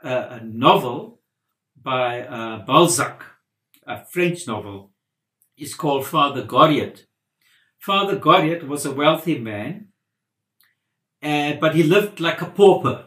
uh, 0.02 0.40
novel 0.42 1.20
by 1.80 2.22
uh, 2.22 2.64
Balzac, 2.64 3.22
a 3.86 4.04
French 4.04 4.46
novel, 4.46 4.92
is 5.56 5.74
called 5.74 6.06
Father 6.06 6.44
Goriot. 6.44 7.04
Father 7.78 8.16
Goriot 8.16 8.66
was 8.66 8.86
a 8.86 8.92
wealthy 8.92 9.38
man, 9.38 9.87
and, 11.20 11.60
but 11.60 11.74
he 11.74 11.82
lived 11.82 12.20
like 12.20 12.40
a 12.40 12.46
pauper. 12.46 13.06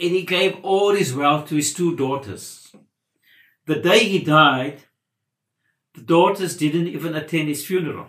And 0.00 0.10
he 0.10 0.22
gave 0.22 0.56
all 0.62 0.94
his 0.94 1.14
wealth 1.14 1.48
to 1.48 1.56
his 1.56 1.74
two 1.74 1.96
daughters. 1.96 2.72
The 3.66 3.76
day 3.76 4.04
he 4.04 4.20
died, 4.20 4.82
the 5.94 6.02
daughters 6.02 6.56
didn't 6.56 6.86
even 6.86 7.14
attend 7.14 7.48
his 7.48 7.66
funeral. 7.66 8.06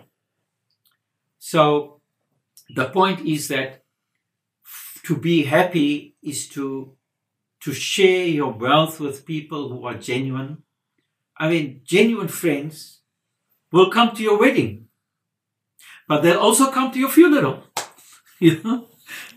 So 1.38 2.00
the 2.74 2.86
point 2.86 3.26
is 3.26 3.48
that 3.48 3.82
to 5.04 5.16
be 5.16 5.44
happy 5.44 6.16
is 6.22 6.48
to 6.50 6.96
to 7.60 7.72
share 7.72 8.26
your 8.26 8.52
wealth 8.52 9.00
with 9.00 9.26
people 9.26 9.68
who 9.68 9.84
are 9.84 9.94
genuine. 9.94 10.62
I 11.36 11.50
mean, 11.50 11.82
genuine 11.84 12.28
friends 12.28 13.00
will 13.70 13.90
come 13.90 14.14
to 14.14 14.22
your 14.22 14.38
wedding, 14.38 14.86
but 16.08 16.22
they'll 16.22 16.38
also 16.38 16.70
come 16.70 16.90
to 16.92 16.98
your 16.98 17.10
funeral. 17.10 17.64
you 18.46 18.62
know? 18.62 18.86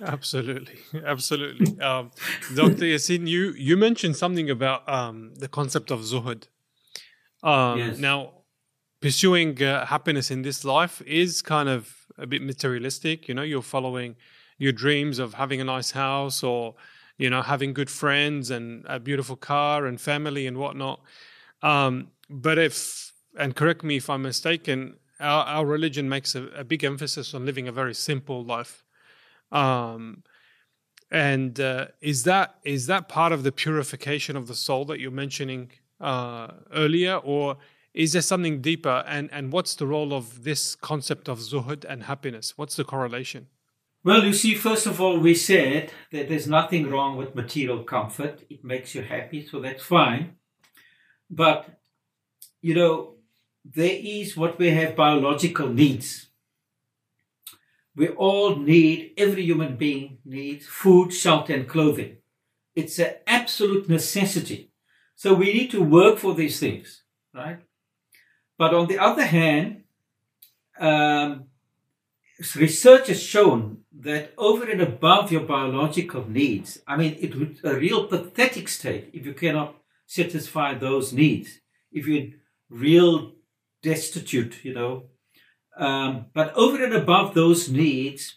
Absolutely, 0.02 0.80
absolutely. 1.06 1.80
Um, 1.82 2.12
Dr. 2.56 2.86
Yassin, 2.86 3.28
you 3.28 3.54
you 3.54 3.76
mentioned 3.76 4.16
something 4.16 4.50
about 4.50 4.88
um, 4.88 5.34
the 5.36 5.48
concept 5.48 5.90
of 5.92 6.02
zuhud. 6.02 6.48
Um, 7.42 7.80
yes. 7.80 7.98
Now, 7.98 8.44
pursuing 9.02 9.62
uh, 9.62 9.86
happiness 9.88 10.30
in 10.32 10.44
this 10.44 10.64
life 10.64 11.02
is 11.02 11.42
kind 11.42 11.70
of 11.70 11.94
a 12.18 12.28
bit 12.28 12.42
materialistic. 12.42 13.28
You 13.28 13.34
know, 13.34 13.42
you're 13.42 13.64
following 13.64 14.16
your 14.58 14.72
dreams 14.72 15.20
of 15.20 15.34
having 15.34 15.60
a 15.60 15.64
nice 15.64 15.92
house 15.92 16.44
or 16.44 16.76
you 17.18 17.30
know 17.30 17.42
having 17.42 17.74
good 17.74 17.90
friends 17.90 18.52
and 18.52 18.86
a 18.88 19.00
beautiful 19.00 19.36
car 19.36 19.86
and 19.86 20.00
family 20.00 20.48
and 20.48 20.58
whatnot. 20.58 21.02
Um, 21.62 22.12
but 22.30 22.58
if 22.58 23.12
and 23.40 23.56
correct 23.56 23.84
me 23.84 23.98
if 23.98 24.10
I'm 24.10 24.22
mistaken, 24.22 24.98
our, 25.20 25.46
our 25.46 25.66
religion 25.66 26.08
makes 26.08 26.36
a, 26.36 26.44
a, 26.50 26.64
big 26.64 26.84
emphasis 26.84 27.34
on 27.34 27.46
living 27.46 27.68
a 27.68 27.72
very 27.72 27.94
simple 27.94 28.44
life. 28.44 28.83
Um, 29.52 30.24
and 31.12 31.60
uh, 31.60 31.88
is 32.02 32.24
that 32.24 32.56
is 32.64 32.88
that 32.88 33.08
part 33.08 33.32
of 33.32 33.44
the 33.44 33.52
purification 33.52 34.36
of 34.36 34.48
the 34.48 34.56
soul 34.56 34.86
that 34.86 35.00
you're 35.00 35.12
mentioning 35.12 35.72
uh, 36.02 36.48
earlier, 36.74 37.18
or 37.18 37.58
is 37.94 38.14
there 38.14 38.22
something 38.22 38.62
deeper? 38.62 39.04
And, 39.08 39.30
and 39.32 39.52
what's 39.52 39.76
the 39.76 39.86
role 39.86 40.14
of 40.14 40.44
this 40.44 40.76
concept 40.76 41.30
of 41.30 41.40
zuhud 41.40 41.86
and 41.88 42.04
happiness? 42.04 42.58
What's 42.58 42.76
the 42.76 42.84
correlation? 42.84 43.48
Well, 44.04 44.26
you 44.26 44.34
see, 44.34 44.56
first 44.56 44.86
of 44.86 45.00
all, 45.00 45.20
we 45.20 45.36
said 45.36 45.92
that 46.12 46.28
there's 46.28 46.48
nothing 46.48 46.90
wrong 46.90 47.16
with 47.16 47.36
material 47.36 47.84
comfort. 47.84 48.44
It 48.50 48.64
makes 48.64 48.96
you 48.96 49.02
happy, 49.02 49.46
so 49.46 49.62
that's 49.62 49.84
fine. 49.84 50.36
But, 51.30 51.80
you 52.62 52.74
know, 52.76 53.16
there 53.64 53.98
is 54.04 54.36
what 54.36 54.60
we 54.60 54.72
have 54.72 54.96
biological 54.96 55.70
needs. 55.70 56.28
We 57.96 58.10
all 58.10 58.56
need, 58.56 59.14
every 59.18 59.44
human 59.44 59.76
being 59.76 60.18
needs 60.26 60.66
food, 60.66 61.14
shelter, 61.14 61.54
and 61.54 61.68
clothing. 61.68 62.18
It's 62.76 62.98
an 63.00 63.14
absolute 63.28 63.88
necessity. 63.88 64.72
So 65.16 65.34
we 65.34 65.54
need 65.54 65.70
to 65.72 65.84
work 65.84 66.18
for 66.18 66.34
these 66.34 66.60
things, 66.60 67.04
right? 67.34 67.60
But 68.58 68.74
on 68.74 68.88
the 68.88 68.98
other 68.98 69.26
hand, 69.26 69.84
um, 70.80 71.46
research 72.56 73.08
has 73.08 73.22
shown 73.22 73.84
that 74.00 74.34
over 74.38 74.70
and 74.70 74.82
above 74.82 75.32
your 75.32 75.42
biological 75.42 76.28
needs, 76.28 76.80
I 76.88 76.98
mean, 76.98 77.16
it 77.20 77.36
would 77.36 77.60
a 77.64 77.76
real 77.76 78.08
pathetic 78.08 78.68
state 78.68 79.12
if 79.14 79.26
you 79.26 79.34
cannot 79.34 79.76
satisfy 80.08 80.74
those 80.74 81.14
needs, 81.14 81.60
if 81.92 82.08
you're 82.08 82.32
real 82.70 83.34
destitute, 83.82 84.66
you 84.66 84.74
know. 84.74 85.06
Um, 85.78 86.28
but 86.34 86.54
over 86.56 86.84
and 86.84 86.94
above 86.94 87.34
those 87.34 87.70
needs, 87.70 88.36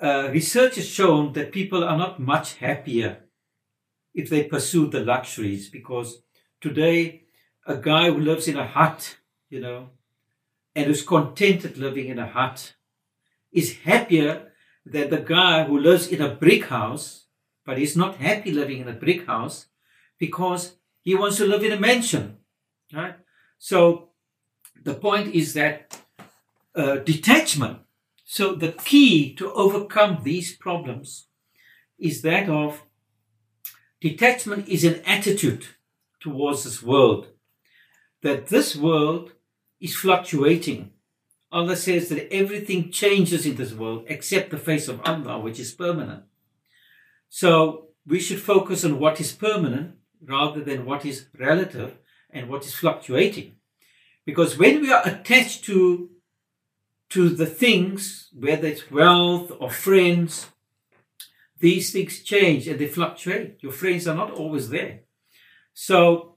uh, 0.00 0.28
research 0.32 0.76
has 0.76 0.88
shown 0.88 1.32
that 1.34 1.52
people 1.52 1.84
are 1.84 1.96
not 1.96 2.20
much 2.20 2.56
happier 2.56 3.24
if 4.14 4.28
they 4.28 4.44
pursue 4.44 4.88
the 4.88 5.00
luxuries 5.00 5.68
because 5.68 6.22
today 6.60 7.24
a 7.66 7.76
guy 7.76 8.10
who 8.10 8.18
lives 8.18 8.48
in 8.48 8.56
a 8.56 8.66
hut 8.66 9.16
you 9.50 9.60
know, 9.60 9.90
and 10.74 10.86
who's 10.86 11.02
contented 11.02 11.76
living 11.76 12.06
in 12.06 12.18
a 12.18 12.26
hut 12.26 12.74
is 13.52 13.78
happier 13.80 14.52
than 14.86 15.10
the 15.10 15.18
guy 15.18 15.64
who 15.64 15.78
lives 15.78 16.06
in 16.06 16.22
a 16.22 16.34
brick 16.34 16.66
house, 16.66 17.26
but 17.66 17.76
he's 17.76 17.96
not 17.96 18.16
happy 18.16 18.52
living 18.52 18.78
in 18.80 18.88
a 18.88 18.92
brick 18.92 19.26
house 19.26 19.66
because 20.18 20.76
he 21.02 21.14
wants 21.14 21.36
to 21.38 21.46
live 21.46 21.64
in 21.64 21.72
a 21.72 21.80
mansion, 21.80 22.38
right? 22.94 23.16
So 23.58 24.10
the 24.82 24.94
point 24.94 25.34
is 25.34 25.54
that 25.54 25.99
uh, 26.74 26.96
detachment. 26.96 27.78
So 28.24 28.54
the 28.54 28.72
key 28.72 29.34
to 29.34 29.52
overcome 29.52 30.20
these 30.22 30.56
problems 30.56 31.26
is 31.98 32.22
that 32.22 32.48
of 32.48 32.82
detachment 34.00 34.68
is 34.68 34.84
an 34.84 35.02
attitude 35.04 35.66
towards 36.20 36.64
this 36.64 36.82
world. 36.82 37.28
That 38.22 38.48
this 38.48 38.76
world 38.76 39.32
is 39.80 39.96
fluctuating. 39.96 40.92
Allah 41.52 41.76
says 41.76 42.08
that 42.10 42.32
everything 42.32 42.90
changes 42.90 43.44
in 43.46 43.56
this 43.56 43.72
world 43.72 44.04
except 44.06 44.50
the 44.50 44.58
face 44.58 44.86
of 44.88 45.00
Allah, 45.04 45.40
which 45.40 45.58
is 45.58 45.72
permanent. 45.72 46.24
So 47.28 47.88
we 48.06 48.20
should 48.20 48.40
focus 48.40 48.84
on 48.84 48.98
what 48.98 49.20
is 49.20 49.32
permanent 49.32 49.96
rather 50.22 50.62
than 50.62 50.84
what 50.84 51.04
is 51.04 51.26
relative 51.38 51.96
and 52.30 52.48
what 52.48 52.64
is 52.64 52.74
fluctuating. 52.74 53.56
Because 54.24 54.58
when 54.58 54.80
we 54.80 54.92
are 54.92 55.02
attached 55.06 55.64
to, 55.64 56.10
to 57.10 57.28
the 57.28 57.46
things, 57.46 58.28
whether 58.32 58.66
it's 58.68 58.90
wealth 58.90 59.52
or 59.58 59.70
friends, 59.70 60.46
these 61.58 61.92
things 61.92 62.22
change 62.22 62.66
and 62.68 62.78
they 62.78 62.86
fluctuate. 62.86 63.62
Your 63.62 63.72
friends 63.72 64.08
are 64.08 64.16
not 64.16 64.30
always 64.30 64.70
there. 64.70 65.00
So 65.74 66.36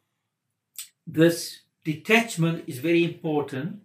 this 1.08 1.62
detachment 1.84 2.66
is 2.68 2.80
very 2.80 3.04
important. 3.04 3.82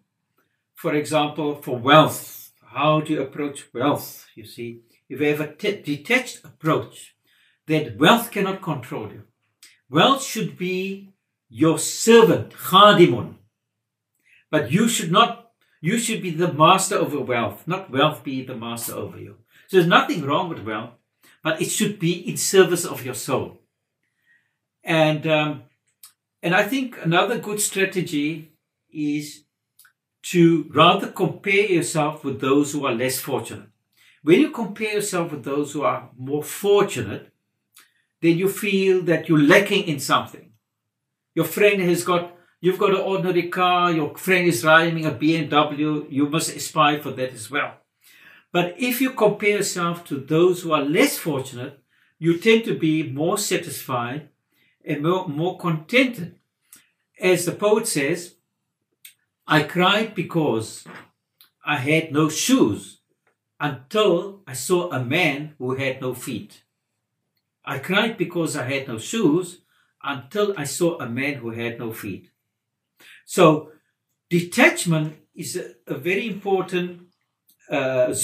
For 0.75 0.95
example, 0.95 1.61
for 1.63 1.79
wealth, 1.79 2.53
how 2.73 3.01
do 3.01 3.13
you 3.13 3.23
approach 3.23 3.73
wealth? 3.73 4.27
You 4.35 4.45
see, 4.45 4.83
if 5.09 5.21
you 5.21 5.27
have 5.27 5.41
a 5.41 5.55
t- 5.55 5.83
detached 5.83 6.45
approach, 6.45 7.17
then 7.67 7.97
wealth 7.99 8.31
cannot 8.31 8.63
control 8.63 9.11
you. 9.11 9.25
Wealth 9.91 10.23
should 10.23 10.57
be 10.57 11.13
your 11.49 11.79
servant, 11.79 12.53
khadimun. 12.53 13.37
But 14.51 14.71
you 14.71 14.89
should 14.89 15.11
not, 15.11 15.48
you 15.81 15.99
should 15.99 16.23
be 16.23 16.31
the 16.31 16.53
master 16.53 16.97
over 16.97 17.21
wealth, 17.21 17.67
not 17.67 17.91
wealth 17.91 18.25
be 18.25 18.45
the 18.45 18.57
master 18.57 18.95
over 18.95 19.19
you. 19.19 19.37
So 19.69 19.77
there's 19.77 19.89
nothing 19.89 20.25
wrong 20.25 20.49
with 20.49 20.67
wealth, 20.67 20.91
but 21.43 21.61
it 21.61 21.71
should 21.71 21.99
be 21.99 22.29
in 22.29 22.37
service 22.37 22.85
of 22.85 23.05
your 23.05 23.15
soul. 23.15 23.61
And 24.83 25.27
um, 25.27 25.63
and 26.43 26.55
I 26.55 26.65
think 26.65 26.97
another 27.03 27.39
good 27.39 27.61
strategy 27.61 28.53
is 28.93 29.45
to 30.23 30.71
rather 30.75 31.09
compare 31.09 31.67
yourself 31.67 32.25
with 32.25 32.41
those 32.41 32.73
who 32.73 32.87
are 32.87 32.95
less 32.95 33.19
fortunate. 33.19 33.69
When 34.23 34.41
you 34.41 34.51
compare 34.51 34.95
yourself 34.95 35.33
with 35.33 35.45
those 35.45 35.73
who 35.73 35.83
are 35.83 36.11
more 36.17 36.43
fortunate, 36.43 37.33
then 38.21 38.37
you 38.37 38.49
feel 38.49 39.03
that 39.03 39.29
you're 39.29 39.39
lacking 39.39 39.85
in 39.85 40.01
something. 40.01 40.53
Your 41.35 41.45
friend 41.45 41.81
has 41.83 42.03
got, 42.05 42.37
you've 42.61 42.79
got 42.79 42.91
an 42.91 43.01
ordinary 43.01 43.49
car, 43.49 43.93
your 43.93 44.17
friend 44.17 44.47
is 44.47 44.63
driving 44.63 45.07
a 45.07 45.11
BMW, 45.11 46.07
you 46.11 46.29
must 46.29 46.55
aspire 46.55 47.01
for 47.01 47.11
that 47.13 47.33
as 47.33 47.51
well. 47.51 47.75
But 48.53 48.75
if 48.79 49.01
you 49.01 49.11
compare 49.11 49.59
yourself 49.59 50.05
to 50.07 50.17
those 50.17 50.63
who 50.63 50.73
are 50.73 50.83
less 50.83 51.19
fortunate, 51.19 51.81
you 52.19 52.39
tend 52.39 52.65
to 52.65 52.75
be 52.75 53.03
more 53.03 53.39
satisfied 53.39 54.31
and 54.85 55.03
more, 55.03 55.29
more 55.29 55.59
contented. 55.59 56.37
As 57.21 57.45
the 57.45 57.53
poet 57.53 57.87
says, 57.87 58.35
I 59.47 59.63
cried 59.63 60.15
because 60.15 60.85
I 61.65 61.77
had 61.77 62.13
no 62.13 62.29
shoes 62.29 63.01
until 63.61 64.43
I 64.47 64.55
saw 64.55 64.91
a 64.91 65.05
man 65.05 65.55
who 65.59 65.75
had 65.75 66.01
no 66.01 66.15
feet. 66.15 66.63
I 67.65 67.79
cried 67.79 68.17
because 68.17 68.57
I 68.57 68.65
had 68.65 68.89
no 68.89 68.99
shoes 68.99 69.61
until 70.03 70.55
I 70.57 70.65
saw 70.65 70.99
a 70.99 71.09
man 71.09 71.35
who 71.35 71.51
had 71.51 71.79
no 71.79 71.93
feet. 71.93 72.31
So, 73.29 73.73
detachment 74.31 75.19
is 75.35 75.55
a, 75.55 75.75
a 75.87 75.99
very 75.99 76.27
important 76.27 77.09
uh. 77.71 78.15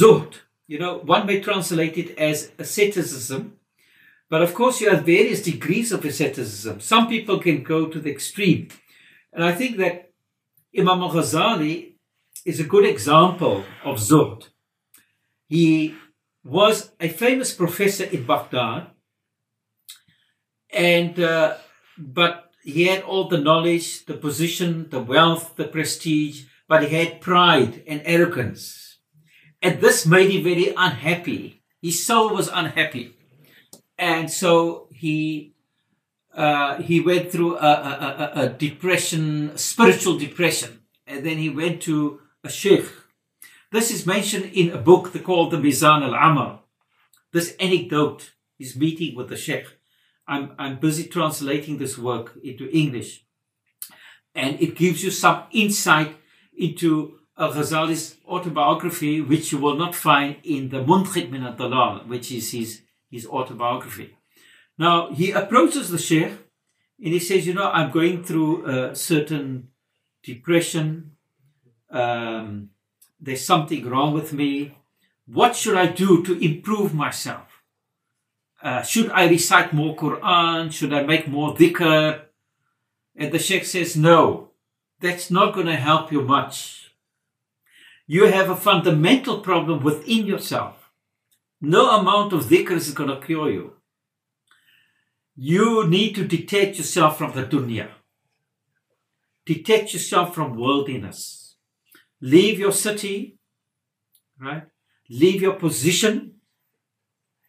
You 0.67 0.79
know, 0.79 0.97
one 0.97 1.27
may 1.27 1.40
translate 1.43 1.99
it 1.99 2.19
as 2.19 2.51
asceticism, 2.59 3.59
but 4.31 4.40
of 4.40 4.55
course, 4.55 4.81
you 4.81 4.88
have 4.88 5.05
various 5.05 5.43
degrees 5.43 5.93
of 5.93 6.03
asceticism. 6.07 6.81
Some 6.81 7.07
people 7.07 7.38
can 7.38 7.62
go 7.62 7.85
to 7.85 8.01
the 8.01 8.11
extreme. 8.11 8.69
And 9.35 9.45
I 9.45 9.53
think 9.53 9.77
that 9.77 10.11
Imam 10.75 11.03
al 11.03 11.12
Ghazali 11.12 11.97
is 12.47 12.61
a 12.61 12.64
good 12.64 12.87
example 12.87 13.62
of 13.85 13.99
Zuhd. 13.99 14.49
He 15.47 15.95
was 16.43 16.93
a 16.99 17.11
famous 17.11 17.53
professor 17.53 18.05
in 18.05 18.25
Baghdad, 18.25 18.87
and 20.73 21.21
uh, 21.21 21.59
but 21.99 22.54
he 22.64 22.87
had 22.87 23.03
all 23.03 23.29
the 23.29 23.38
knowledge, 23.38 24.07
the 24.07 24.14
position, 24.14 24.88
the 24.90 25.00
wealth, 25.00 25.55
the 25.57 25.64
prestige, 25.64 26.44
but 26.66 26.83
he 26.85 26.96
had 26.96 27.20
pride 27.20 27.83
and 27.87 28.03
arrogance, 28.05 28.98
and 29.62 29.81
this 29.81 30.07
made 30.07 30.31
him 30.31 30.42
very 30.42 30.72
unhappy. 30.77 31.62
His 31.81 32.05
soul 32.05 32.35
was 32.35 32.48
unhappy, 32.48 33.16
and 33.98 34.31
so 34.31 34.88
he. 34.92 35.53
Uh, 36.35 36.83
he 36.83 36.98
went 37.00 37.31
through 37.31 37.57
a, 37.59 37.61
a, 37.61 38.33
a, 38.35 38.40
a 38.40 38.48
depression, 38.48 39.57
spiritual 39.57 40.18
depression, 40.18 40.81
and 41.07 41.24
then 41.24 41.38
he 41.38 41.48
went 41.48 41.81
to 41.81 42.18
a 42.42 42.50
sheikh 42.50 42.87
this 43.74 43.90
is 43.90 44.07
mentioned 44.07 44.53
in 44.55 44.70
a 44.70 44.79
book 44.79 45.12
called 45.24 45.50
the 45.50 45.57
Mizan 45.57 46.05
al-Amal. 46.05 46.62
This 47.33 47.57
anecdote 47.59 48.31
is 48.57 48.77
meeting 48.77 49.16
with 49.16 49.29
the 49.29 49.37
Sheikh. 49.37 49.66
I'm, 50.27 50.53
I'm 50.59 50.79
busy 50.79 51.05
translating 51.05 51.79
this 51.79 51.99
work 51.99 52.39
into 52.43 52.71
English. 52.71 53.25
And 54.35 54.61
it 54.61 54.77
gives 54.77 55.05
you 55.05 55.11
some 55.11 55.45
insight 55.53 56.17
into 56.57 57.19
Al-Ghazali's 57.39 58.17
autobiography, 58.27 59.21
which 59.21 59.53
you 59.53 59.59
will 59.59 59.77
not 59.77 59.95
find 59.95 60.37
in 60.43 60.69
the 60.69 60.83
Munqidh 60.83 61.31
min 61.31 61.45
al-Dalal, 61.45 62.01
which 62.07 62.33
is 62.33 62.53
his, 62.53 62.83
his 63.11 63.27
autobiography. 63.27 64.17
Now, 64.79 65.11
he 65.13 65.31
approaches 65.33 65.91
the 65.91 65.99
Sheikh 65.99 66.33
and 67.03 67.13
he 67.13 67.19
says, 67.19 67.47
you 67.47 67.55
know, 67.55 67.71
I'm 67.71 67.91
going 67.91 68.25
through 68.25 68.67
a 68.67 68.95
certain 68.95 69.69
depression, 70.23 71.13
um, 71.91 72.71
there's 73.21 73.45
something 73.45 73.89
wrong 73.89 74.13
with 74.13 74.33
me. 74.33 74.77
What 75.27 75.57
should 75.57 75.77
I 75.77 75.87
do 75.87 76.23
to 76.25 76.45
improve 76.45 76.95
myself? 76.95 77.44
Uh, 78.64 78.83
should 78.83 79.11
I 79.11 79.29
recite 79.29 79.74
more 79.74 79.94
Quran? 79.94 80.72
Should 80.72 80.94
I 80.94 81.03
make 81.03 81.29
more 81.29 81.55
dhikr? 81.55 82.22
And 83.14 83.31
the 83.31 83.38
Sheikh 83.38 83.66
says, 83.66 83.96
no, 83.96 84.50
that's 85.00 85.31
not 85.31 85.55
going 85.55 85.66
to 85.66 85.77
help 85.77 86.11
you 86.11 86.22
much. 86.22 86.90
You 88.07 88.27
have 88.27 88.48
a 88.48 88.57
fundamental 88.57 89.40
problem 89.40 89.85
within 89.85 90.27
yourself. 90.27 90.90
No 91.61 91.90
amount 91.90 92.33
of 92.33 92.46
dhikr 92.46 92.72
is 92.72 92.90
going 92.92 93.11
to 93.11 93.24
cure 93.24 93.50
you. 93.50 93.74
You 95.37 95.87
need 95.87 96.14
to 96.14 96.27
detach 96.27 96.79
yourself 96.79 97.18
from 97.18 97.33
the 97.33 97.44
dunya. 97.44 97.88
Detach 99.44 99.92
yourself 99.92 100.35
from 100.35 100.59
worldliness 100.59 101.44
leave 102.24 102.59
your 102.59 102.72
city, 102.72 103.38
right? 104.40 104.64
Leave 105.11 105.42
your 105.42 105.53
position, 105.53 106.37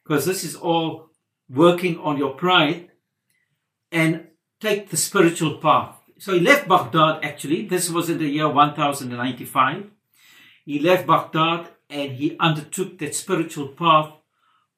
because 0.04 0.25
this 0.25 0.43
is 0.43 0.56
all 0.56 1.05
working 1.50 2.00
on 2.00 2.18
your 2.18 2.34
pride, 2.34 2.92
and 3.92 4.28
take 4.60 4.90
the 4.90 4.98
spiritual 4.98 5.58
path. 5.58 5.96
So 6.18 6.34
he 6.34 6.40
left 6.40 6.68
Baghdad 6.68 7.24
actually. 7.24 7.68
This 7.68 7.90
was 7.90 8.10
in 8.10 8.18
the 8.18 8.28
year 8.28 8.50
1095. 8.50 9.90
He 10.66 10.80
left 10.80 11.06
Baghdad 11.06 11.68
and 11.90 12.14
he 12.14 12.36
undertook 12.40 12.98
that 13.00 13.14
spiritual 13.16 13.68
path 13.70 14.14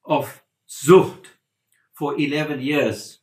of 0.04 0.44
Zuhd 0.68 1.26
for 1.94 2.20
11 2.20 2.62
years. 2.62 3.20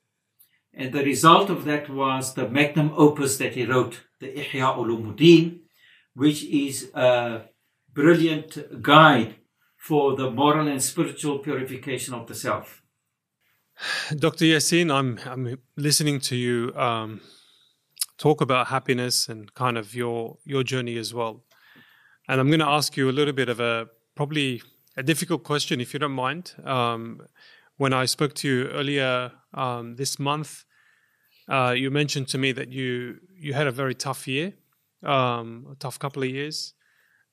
And 0.72 0.92
the 0.92 1.04
result 1.04 1.50
of 1.50 1.64
that 1.66 1.90
was 1.90 2.34
the 2.34 2.48
magnum 2.48 2.92
opus 2.96 3.36
that 3.38 3.54
he 3.54 3.64
wrote, 3.64 4.00
the 4.20 4.28
Ihya 4.28 4.76
Ulumuddin, 4.76 5.60
which 6.14 6.44
is 6.44 6.90
a 6.94 7.42
brilliant 7.92 8.82
guide 8.82 9.36
for 9.76 10.16
the 10.16 10.30
moral 10.30 10.66
and 10.66 10.82
spiritual 10.82 11.38
purification 11.40 12.14
of 12.14 12.26
the 12.26 12.34
self. 12.34 12.83
Dr. 14.16 14.44
Yassin, 14.44 14.92
I'm, 14.92 15.18
I'm 15.26 15.58
listening 15.76 16.20
to 16.20 16.36
you 16.36 16.72
um, 16.76 17.20
talk 18.18 18.40
about 18.40 18.68
happiness 18.68 19.28
and 19.28 19.52
kind 19.54 19.76
of 19.76 19.94
your, 19.94 20.38
your 20.44 20.62
journey 20.62 20.96
as 20.96 21.12
well. 21.12 21.44
And 22.28 22.40
I'm 22.40 22.48
going 22.48 22.60
to 22.60 22.68
ask 22.68 22.96
you 22.96 23.10
a 23.10 23.12
little 23.12 23.34
bit 23.34 23.48
of 23.48 23.60
a 23.60 23.88
probably 24.14 24.62
a 24.96 25.02
difficult 25.02 25.44
question, 25.44 25.80
if 25.80 25.92
you 25.92 25.98
don't 25.98 26.12
mind. 26.12 26.54
Um, 26.64 27.20
when 27.76 27.92
I 27.92 28.04
spoke 28.06 28.34
to 28.34 28.48
you 28.48 28.68
earlier 28.68 29.32
um, 29.52 29.96
this 29.96 30.18
month, 30.18 30.64
uh, 31.48 31.74
you 31.76 31.90
mentioned 31.90 32.28
to 32.28 32.38
me 32.38 32.52
that 32.52 32.72
you 32.72 33.18
you 33.36 33.52
had 33.52 33.66
a 33.66 33.72
very 33.72 33.94
tough 33.94 34.26
year 34.26 34.54
um, 35.04 35.66
a 35.70 35.74
tough 35.76 35.98
couple 35.98 36.22
of 36.22 36.28
years. 36.30 36.74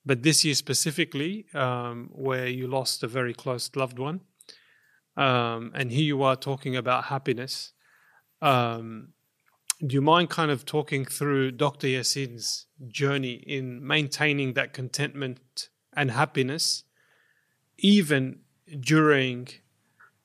But 0.06 0.24
this 0.24 0.44
year 0.44 0.56
specifically, 0.56 1.46
um, 1.54 2.10
where 2.12 2.48
you 2.48 2.68
lost 2.68 3.04
a 3.04 3.08
very 3.08 3.34
close 3.34 3.70
loved 3.76 4.00
one, 4.00 4.22
um, 5.18 5.72
and 5.76 5.92
here 5.92 6.04
you 6.04 6.24
are 6.24 6.36
talking 6.36 6.76
about 6.76 7.06
happiness. 7.06 7.74
Um, 8.42 9.10
do 9.86 9.96
you 9.96 10.02
mind 10.02 10.30
kind 10.30 10.52
of 10.52 10.66
talking 10.66 11.06
through 11.06 11.52
Dr. 11.52 11.88
Yassin's 11.88 12.68
journey 12.88 13.34
in 13.34 13.86
maintaining 13.86 14.54
that 14.54 14.74
contentment 14.74 15.70
and 15.94 16.12
happiness, 16.12 16.84
even 17.78 18.40
during 18.80 19.48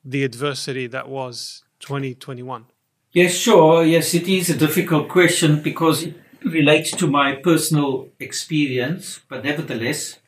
the 0.05 0.25
adversity 0.25 0.87
that 0.89 1.09
was 1.09 1.65
2021? 1.81 2.67
Yes, 3.13 3.35
sure. 3.35 3.83
Yes, 3.83 4.13
it 4.13 4.29
is 4.29 4.51
a 4.51 4.57
difficult 4.57 5.09
question 5.09 5.63
because 5.63 6.03
it 6.03 6.15
relates 6.45 6.91
to 6.93 7.07
my 7.07 7.37
personal 7.37 8.09
experience, 8.21 9.21
but 9.29 9.43
nevertheless, 9.43 10.19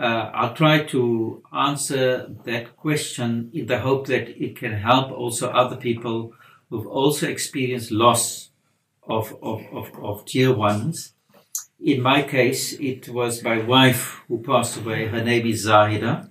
uh, 0.00 0.30
I'll 0.32 0.54
try 0.54 0.84
to 0.84 1.42
answer 1.52 2.26
that 2.44 2.74
question 2.78 3.50
in 3.52 3.66
the 3.66 3.80
hope 3.80 4.06
that 4.06 4.28
it 4.42 4.56
can 4.56 4.72
help 4.72 5.12
also 5.12 5.50
other 5.50 5.76
people 5.76 6.32
who've 6.70 6.86
also 6.86 7.28
experienced 7.28 7.90
loss 7.90 8.48
of, 9.06 9.36
of, 9.42 9.62
of, 9.72 9.90
of 10.02 10.24
dear 10.24 10.54
ones. 10.54 11.12
In 11.78 12.00
my 12.00 12.22
case, 12.22 12.72
it 12.80 13.10
was 13.10 13.42
my 13.42 13.58
wife 13.58 14.22
who 14.26 14.42
passed 14.42 14.78
away. 14.78 15.06
Her 15.06 15.22
name 15.22 15.46
is 15.46 15.66
Zahida. 15.66 16.30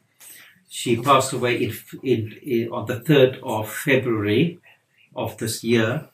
She 0.67 0.97
passed 0.97 1.34
away 1.34 1.63
in, 1.63 1.73
in, 2.01 2.39
in, 2.41 2.69
on 2.71 2.88
the 2.88 3.01
3rd 3.01 3.39
of 3.43 3.71
February 3.71 4.58
of 5.15 5.38
this 5.38 5.63
year. 5.63 6.10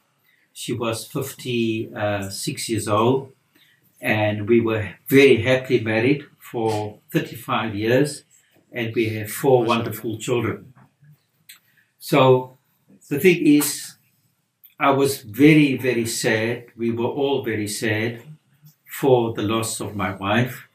She 0.52 0.74
was 0.74 1.08
56 1.08 2.70
years 2.70 2.88
old, 2.90 3.32
and 4.02 4.50
we 4.50 4.60
were 4.60 4.90
very 5.08 5.42
happily 5.42 5.80
married 5.80 6.26
for 6.56 7.00
35 7.12 7.76
years, 7.76 8.24
and 8.72 8.96
we 8.96 9.10
have 9.10 9.30
four 9.30 9.66
wonderful 9.66 10.18
children. 10.18 10.74
So 12.00 12.58
the 13.10 13.20
thing 13.20 13.46
is, 13.46 13.96
I 14.80 14.92
was 14.92 15.22
very, 15.22 15.76
very 15.76 16.06
sad. 16.06 16.68
We 16.78 16.92
were 16.92 17.14
all 17.22 17.44
very 17.44 17.68
sad 17.68 18.22
for 19.00 19.34
the 19.34 19.42
loss 19.42 19.82
of 19.82 19.98
my 19.98 20.16
wife. 20.16 20.70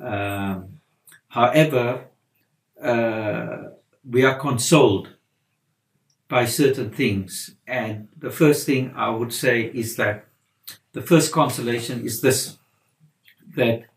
Um, 0.00 0.80
however, 1.28 2.06
uh, 2.82 3.56
we 4.14 4.24
are 4.24 4.38
consoled 4.38 5.08
by 6.26 6.46
certain 6.46 6.90
things. 6.90 7.54
And 7.66 8.08
the 8.16 8.30
first 8.30 8.64
thing 8.64 8.94
I 8.96 9.10
would 9.10 9.34
say 9.34 9.56
is 9.82 9.96
that 9.96 10.24
the 10.94 11.02
first 11.02 11.32
consolation 11.32 12.02
is 12.02 12.22
this 12.22 12.56
that 13.56 13.91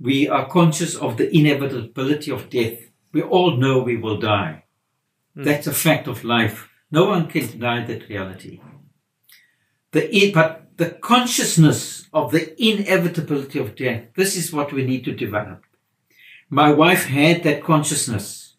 we 0.00 0.28
are 0.28 0.48
conscious 0.48 0.96
of 0.96 1.18
the 1.18 1.34
inevitability 1.36 2.30
of 2.30 2.48
death. 2.48 2.78
We 3.12 3.22
all 3.22 3.56
know 3.56 3.80
we 3.80 3.96
will 3.96 4.18
die. 4.18 4.64
Mm. 5.36 5.44
That's 5.44 5.66
a 5.66 5.74
fact 5.74 6.08
of 6.08 6.24
life. 6.24 6.68
No 6.90 7.04
one 7.04 7.28
can 7.28 7.46
deny 7.46 7.84
that 7.84 8.08
reality. 8.08 8.60
The, 9.92 10.32
but 10.32 10.70
the 10.76 10.90
consciousness 10.90 12.08
of 12.12 12.32
the 12.32 12.60
inevitability 12.62 13.58
of 13.58 13.76
death, 13.76 14.04
this 14.14 14.36
is 14.36 14.52
what 14.52 14.72
we 14.72 14.84
need 14.84 15.04
to 15.04 15.12
develop. 15.12 15.64
My 16.48 16.72
wife 16.72 17.04
had 17.04 17.42
that 17.42 17.62
consciousness. 17.62 18.56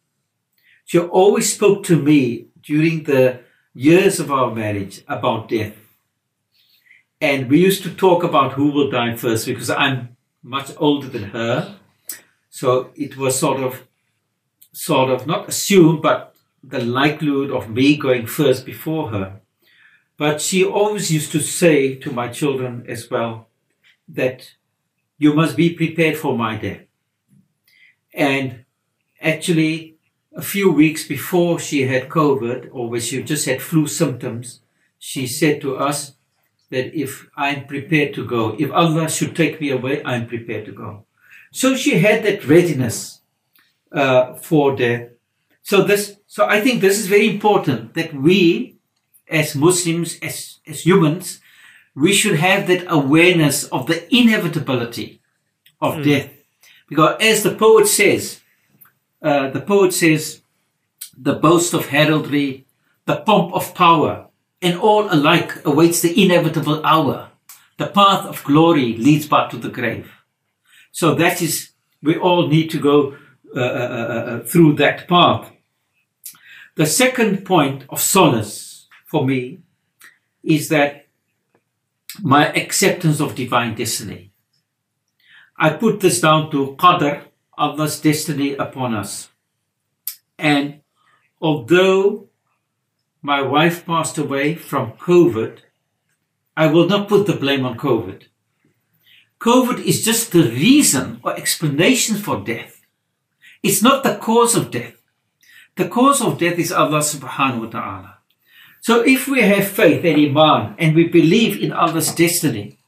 She 0.85 0.99
always 0.99 1.51
spoke 1.51 1.83
to 1.85 2.01
me 2.01 2.47
during 2.61 3.03
the 3.03 3.39
years 3.73 4.19
of 4.19 4.31
our 4.31 4.53
marriage 4.53 5.03
about 5.07 5.49
death. 5.49 5.75
And 7.19 7.49
we 7.49 7.59
used 7.59 7.83
to 7.83 7.93
talk 7.93 8.23
about 8.23 8.53
who 8.53 8.71
will 8.71 8.91
die 8.91 9.15
first 9.15 9.45
because 9.45 9.69
I'm 9.69 10.15
much 10.43 10.71
older 10.77 11.07
than 11.07 11.23
her. 11.31 11.75
So 12.49 12.91
it 12.95 13.17
was 13.17 13.39
sort 13.39 13.61
of, 13.61 13.87
sort 14.73 15.09
of 15.09 15.27
not 15.27 15.49
assumed, 15.49 16.01
but 16.01 16.35
the 16.63 16.79
likelihood 16.79 17.51
of 17.51 17.69
me 17.69 17.97
going 17.97 18.27
first 18.27 18.65
before 18.65 19.09
her. 19.09 19.41
But 20.17 20.41
she 20.41 20.63
always 20.63 21.11
used 21.11 21.31
to 21.31 21.39
say 21.39 21.95
to 21.95 22.11
my 22.11 22.27
children 22.27 22.85
as 22.87 23.09
well 23.09 23.47
that 24.07 24.51
you 25.17 25.33
must 25.33 25.55
be 25.55 25.73
prepared 25.73 26.17
for 26.17 26.37
my 26.37 26.57
death. 26.57 26.81
And 28.13 28.65
actually, 29.21 29.97
a 30.35 30.41
few 30.41 30.71
weeks 30.71 31.07
before 31.07 31.59
she 31.59 31.87
had 31.87 32.09
COVID 32.09 32.69
or 32.71 32.89
when 32.89 33.01
she 33.01 33.21
just 33.23 33.45
had 33.45 33.61
flu 33.61 33.87
symptoms, 33.87 34.61
she 34.97 35.27
said 35.27 35.61
to 35.61 35.77
us 35.77 36.13
that 36.71 36.99
if 36.99 37.29
I'm 37.35 37.67
prepared 37.67 38.13
to 38.15 38.25
go, 38.25 38.55
if 38.57 38.71
Allah 38.71 39.09
should 39.09 39.35
take 39.35 39.61
me 39.61 39.69
away, 39.69 40.01
I'm 40.03 40.27
prepared 40.27 40.65
to 40.65 40.71
go. 40.71 41.05
So 41.51 41.75
she 41.75 41.99
had 41.99 42.23
that 42.23 42.47
readiness 42.47 43.21
uh, 43.91 44.33
for 44.35 44.75
death. 44.75 45.09
So 45.61 45.83
this, 45.83 46.17
so 46.27 46.47
I 46.47 46.61
think 46.61 46.81
this 46.81 46.97
is 46.97 47.07
very 47.07 47.29
important 47.29 47.93
that 47.93 48.13
we, 48.13 48.77
as 49.29 49.55
Muslims, 49.55 50.17
as 50.21 50.59
as 50.65 50.85
humans, 50.85 51.39
we 51.93 52.13
should 52.13 52.37
have 52.39 52.67
that 52.67 52.85
awareness 52.87 53.65
of 53.65 53.85
the 53.85 53.99
inevitability 54.15 55.21
of 55.79 55.95
mm. 55.95 56.03
death, 56.03 56.29
because 56.87 57.17
as 57.21 57.43
the 57.43 57.53
poet 57.53 57.87
says, 57.87 58.41
uh, 59.21 59.49
the 59.49 59.61
poet 59.61 59.93
says, 59.93 60.41
the 61.17 61.35
boast 61.35 61.73
of 61.73 61.87
heraldry, 61.87 62.65
the 63.05 63.17
pomp 63.17 63.53
of 63.53 63.75
power, 63.75 64.27
and 64.61 64.77
all 64.77 65.11
alike 65.11 65.65
awaits 65.65 66.01
the 66.01 66.23
inevitable 66.23 66.85
hour. 66.85 67.29
The 67.77 67.87
path 67.87 68.25
of 68.25 68.43
glory 68.43 68.95
leads 68.97 69.27
but 69.27 69.49
to 69.51 69.57
the 69.57 69.69
grave. 69.69 70.11
So 70.91 71.15
that 71.15 71.41
is, 71.41 71.71
we 72.03 72.17
all 72.17 72.47
need 72.47 72.69
to 72.71 72.79
go 72.79 73.17
uh, 73.55 73.59
uh, 73.59 73.63
uh, 73.63 74.31
uh, 74.31 74.39
through 74.43 74.75
that 74.75 75.07
path. 75.07 75.51
The 76.75 76.85
second 76.85 77.45
point 77.45 77.85
of 77.89 77.99
solace 77.99 78.87
for 79.05 79.25
me 79.25 79.59
is 80.43 80.69
that 80.69 81.07
my 82.21 82.51
acceptance 82.53 83.19
of 83.19 83.35
divine 83.35 83.75
destiny. 83.75 84.31
I 85.57 85.71
put 85.71 85.99
this 85.99 86.21
down 86.21 86.49
to 86.51 86.75
Qadr, 86.79 87.23
Allah's 87.57 87.99
destiny 87.99 88.55
upon 88.55 88.95
us. 88.95 89.29
And 90.37 90.81
although 91.39 92.29
my 93.21 93.41
wife 93.41 93.85
passed 93.85 94.17
away 94.17 94.55
from 94.55 94.93
COVID, 94.93 95.59
I 96.57 96.67
will 96.67 96.87
not 96.87 97.07
put 97.07 97.27
the 97.27 97.35
blame 97.35 97.65
on 97.65 97.77
COVID. 97.77 98.23
COVID 99.39 99.83
is 99.83 100.03
just 100.03 100.31
the 100.31 100.43
reason 100.43 101.19
or 101.23 101.35
explanation 101.35 102.15
for 102.15 102.43
death. 102.43 102.81
It's 103.63 103.81
not 103.81 104.03
the 104.03 104.17
cause 104.17 104.55
of 104.55 104.71
death. 104.71 104.97
The 105.75 105.87
cause 105.87 106.21
of 106.21 106.37
death 106.37 106.59
is 106.59 106.71
Allah 106.71 106.99
subhanahu 106.99 107.65
wa 107.65 107.69
ta'ala. 107.69 108.17
So 108.81 109.01
if 109.01 109.27
we 109.27 109.41
have 109.41 109.67
faith 109.67 110.03
and 110.03 110.17
iman 110.17 110.75
and 110.79 110.95
we 110.95 111.07
believe 111.07 111.61
in 111.61 111.71
Allah's 111.71 112.13
destiny, 112.13 112.79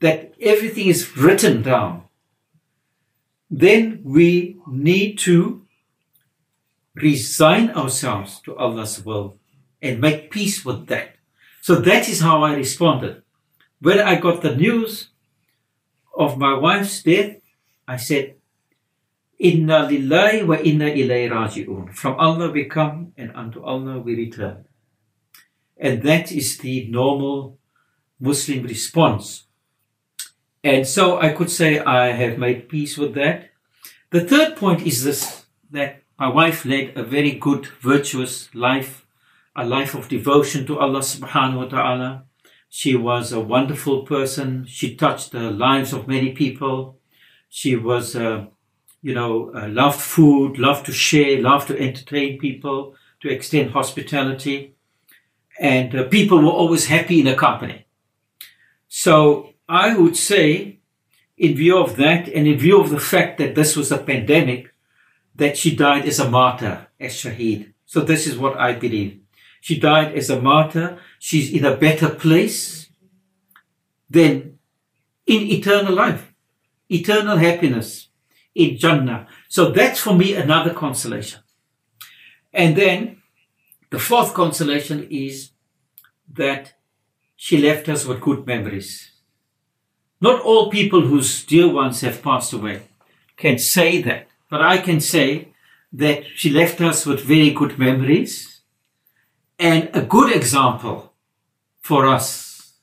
that 0.00 0.34
everything 0.40 0.88
is 0.88 1.16
written 1.16 1.62
down, 1.62 2.04
then 3.50 4.00
we 4.02 4.56
need 4.66 5.18
to 5.18 5.62
resign 6.94 7.70
ourselves 7.70 8.40
to 8.40 8.56
Allah's 8.56 9.04
will 9.04 9.38
and 9.86 10.00
make 10.00 10.30
peace 10.30 10.64
with 10.64 10.86
that. 10.88 11.16
So 11.62 11.76
that 11.76 12.08
is 12.08 12.20
how 12.20 12.42
I 12.42 12.54
responded. 12.54 13.22
When 13.80 13.98
I 13.98 14.18
got 14.20 14.42
the 14.42 14.54
news 14.54 15.08
of 16.16 16.38
my 16.38 16.54
wife's 16.58 17.02
death, 17.02 17.36
I 17.86 17.96
said, 17.96 18.34
Inna 19.38 19.86
lillahi 19.86 20.46
wa 20.46 20.56
inna 20.56 20.86
ilayhi 20.86 21.30
raji'un. 21.30 21.92
From 21.92 22.14
Allah 22.18 22.50
we 22.50 22.64
come 22.64 23.12
and 23.16 23.32
unto 23.34 23.62
Allah 23.62 23.98
we 23.98 24.14
return. 24.16 24.64
And 25.76 26.02
that 26.02 26.32
is 26.32 26.58
the 26.58 26.88
normal 26.88 27.58
Muslim 28.18 28.64
response. 28.64 29.44
And 30.64 30.86
so 30.86 31.20
I 31.20 31.32
could 31.32 31.50
say 31.50 31.78
I 31.78 32.12
have 32.12 32.38
made 32.38 32.68
peace 32.68 32.96
with 32.96 33.14
that. 33.14 33.50
The 34.10 34.24
third 34.24 34.56
point 34.56 34.86
is 34.86 35.04
this, 35.04 35.46
that 35.70 36.02
my 36.18 36.28
wife 36.28 36.64
led 36.64 36.96
a 36.96 37.04
very 37.04 37.32
good, 37.32 37.66
virtuous 37.80 38.52
life, 38.54 39.05
a 39.56 39.64
life 39.64 39.94
of 39.94 40.08
devotion 40.08 40.66
to 40.66 40.78
Allah 40.78 41.00
subhanahu 41.00 41.56
wa 41.56 41.64
ta'ala. 41.64 42.24
She 42.68 42.94
was 42.94 43.32
a 43.32 43.40
wonderful 43.40 44.02
person. 44.02 44.66
She 44.66 44.94
touched 44.94 45.32
the 45.32 45.50
lives 45.50 45.92
of 45.92 46.06
many 46.08 46.32
people. 46.32 46.98
She 47.48 47.76
was 47.76 48.14
uh, 48.14 48.46
you 49.06 49.14
know, 49.14 49.52
uh, 49.54 49.68
loved 49.68 50.00
food, 50.00 50.58
loved 50.58 50.86
to 50.86 50.92
share, 50.92 51.40
loved 51.40 51.68
to 51.68 51.78
entertain 51.78 52.40
people, 52.40 52.96
to 53.20 53.28
extend 53.28 53.70
hospitality. 53.70 54.74
And 55.60 55.94
uh, 55.94 56.08
people 56.08 56.42
were 56.42 56.50
always 56.50 56.86
happy 56.86 57.20
in 57.20 57.26
her 57.26 57.36
company. 57.36 57.86
So 58.88 59.50
I 59.68 59.96
would 59.96 60.16
say, 60.16 60.80
in 61.38 61.54
view 61.54 61.78
of 61.78 61.94
that, 61.96 62.26
and 62.28 62.48
in 62.48 62.58
view 62.58 62.80
of 62.80 62.90
the 62.90 62.98
fact 62.98 63.38
that 63.38 63.54
this 63.54 63.76
was 63.76 63.92
a 63.92 63.98
pandemic, 63.98 64.74
that 65.36 65.56
she 65.56 65.76
died 65.76 66.06
as 66.06 66.18
a 66.18 66.28
martyr, 66.28 66.88
as 66.98 67.12
Shaheed. 67.12 67.74
So 67.84 68.00
this 68.00 68.26
is 68.26 68.36
what 68.36 68.56
I 68.58 68.72
believe. 68.72 69.20
She 69.66 69.80
died 69.80 70.14
as 70.14 70.30
a 70.30 70.40
martyr. 70.40 70.96
She's 71.18 71.52
in 71.52 71.64
a 71.64 71.76
better 71.76 72.08
place 72.08 72.88
than 74.08 74.60
in 75.26 75.42
eternal 75.42 75.92
life, 75.92 76.32
eternal 76.88 77.36
happiness 77.36 78.06
in 78.54 78.78
Jannah. 78.78 79.26
So 79.48 79.72
that's 79.72 79.98
for 79.98 80.14
me 80.14 80.34
another 80.34 80.72
consolation. 80.72 81.40
And 82.52 82.76
then 82.76 83.22
the 83.90 83.98
fourth 83.98 84.34
consolation 84.34 85.08
is 85.10 85.50
that 86.32 86.74
she 87.34 87.58
left 87.58 87.88
us 87.88 88.06
with 88.06 88.20
good 88.20 88.46
memories. 88.46 89.10
Not 90.20 90.42
all 90.42 90.70
people 90.70 91.00
whose 91.00 91.44
dear 91.44 91.68
ones 91.68 92.02
have 92.02 92.22
passed 92.22 92.52
away 92.52 92.82
can 93.36 93.58
say 93.58 94.00
that, 94.02 94.28
but 94.48 94.62
I 94.62 94.78
can 94.78 95.00
say 95.00 95.48
that 95.92 96.22
she 96.36 96.50
left 96.50 96.80
us 96.80 97.04
with 97.04 97.24
very 97.24 97.50
good 97.50 97.80
memories 97.80 98.55
and 99.58 99.90
a 99.94 100.02
good 100.02 100.34
example 100.34 101.12
for 101.80 102.06
us 102.06 102.74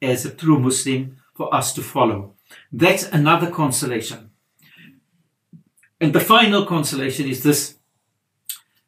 as 0.00 0.24
a 0.24 0.34
true 0.34 0.58
Muslim 0.58 1.16
for 1.34 1.54
us 1.54 1.72
to 1.74 1.82
follow. 1.82 2.34
That's 2.72 3.04
another 3.04 3.50
consolation. 3.50 4.30
And 6.00 6.12
the 6.12 6.20
final 6.20 6.66
consolation 6.66 7.28
is 7.28 7.42
this. 7.42 7.76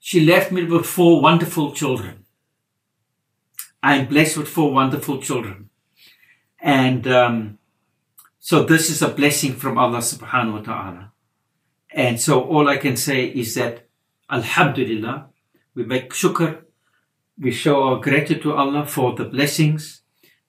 She 0.00 0.24
left 0.24 0.52
me 0.52 0.64
with 0.64 0.84
four 0.86 1.22
wonderful 1.22 1.72
children. 1.72 2.24
I 3.82 3.96
am 3.96 4.08
blessed 4.08 4.36
with 4.38 4.48
four 4.48 4.72
wonderful 4.72 5.20
children. 5.20 5.70
And 6.60 7.06
um, 7.06 7.58
so 8.40 8.64
this 8.64 8.90
is 8.90 9.00
a 9.02 9.08
blessing 9.08 9.54
from 9.54 9.78
Allah 9.78 9.98
subhanahu 9.98 10.52
wa 10.52 10.60
ta'ala. 10.60 11.12
And 11.90 12.20
so 12.20 12.42
all 12.42 12.68
I 12.68 12.78
can 12.78 12.96
say 12.96 13.26
is 13.26 13.54
that 13.54 13.86
Alhamdulillah, 14.30 15.28
we 15.74 15.84
make 15.84 16.10
shukr, 16.10 16.63
we 17.38 17.50
show 17.50 17.82
our 17.82 18.00
gratitude 18.00 18.42
to 18.42 18.52
Allah 18.52 18.86
for 18.86 19.14
the 19.14 19.24
blessings, 19.24 20.02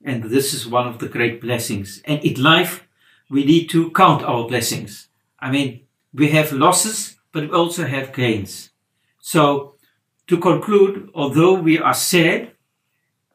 and 0.03 0.23
this 0.23 0.53
is 0.53 0.67
one 0.67 0.87
of 0.87 0.99
the 0.99 1.07
great 1.07 1.41
blessings. 1.41 2.01
And 2.05 2.23
in 2.23 2.41
life, 2.41 2.87
we 3.29 3.43
need 3.43 3.69
to 3.69 3.91
count 3.91 4.23
our 4.23 4.47
blessings. 4.47 5.07
I 5.39 5.51
mean, 5.51 5.81
we 6.13 6.29
have 6.29 6.51
losses, 6.51 7.17
but 7.31 7.43
we 7.43 7.49
also 7.49 7.85
have 7.85 8.13
gains. 8.13 8.69
So, 9.19 9.75
to 10.27 10.37
conclude, 10.37 11.09
although 11.13 11.53
we 11.53 11.79
are 11.79 11.93
sad 11.93 12.51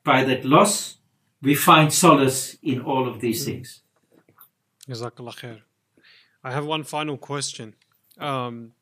by 0.04 0.24
that 0.24 0.44
loss, 0.44 0.98
we 1.42 1.54
find 1.54 1.92
solace 1.92 2.56
in 2.62 2.80
all 2.82 3.08
of 3.08 3.20
these 3.20 3.44
things. 3.44 3.82
Jazakallah 4.88 5.36
khair. 5.36 5.60
I 6.42 6.52
have 6.52 6.64
one 6.64 6.84
final 6.84 7.16
question. 7.16 7.74
Um, 8.18 8.72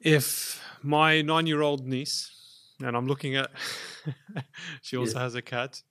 if 0.00 0.60
my 0.82 1.22
nine 1.22 1.46
year 1.46 1.62
old 1.62 1.86
niece, 1.86 2.35
and 2.82 2.96
I'm 2.96 3.06
looking 3.06 3.36
at, 3.36 3.50
she 4.82 4.96
also 4.96 5.18
has 5.18 5.34
a 5.34 5.42
cat. 5.42 5.82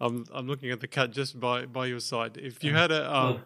I'm, 0.00 0.24
I'm 0.32 0.46
looking 0.46 0.70
at 0.70 0.80
the 0.80 0.88
cat 0.88 1.10
just 1.10 1.38
by, 1.40 1.66
by 1.66 1.86
your 1.86 2.00
side. 2.00 2.36
If 2.36 2.62
you 2.62 2.74
had 2.74 2.90
a, 2.90 3.14
um, 3.14 3.40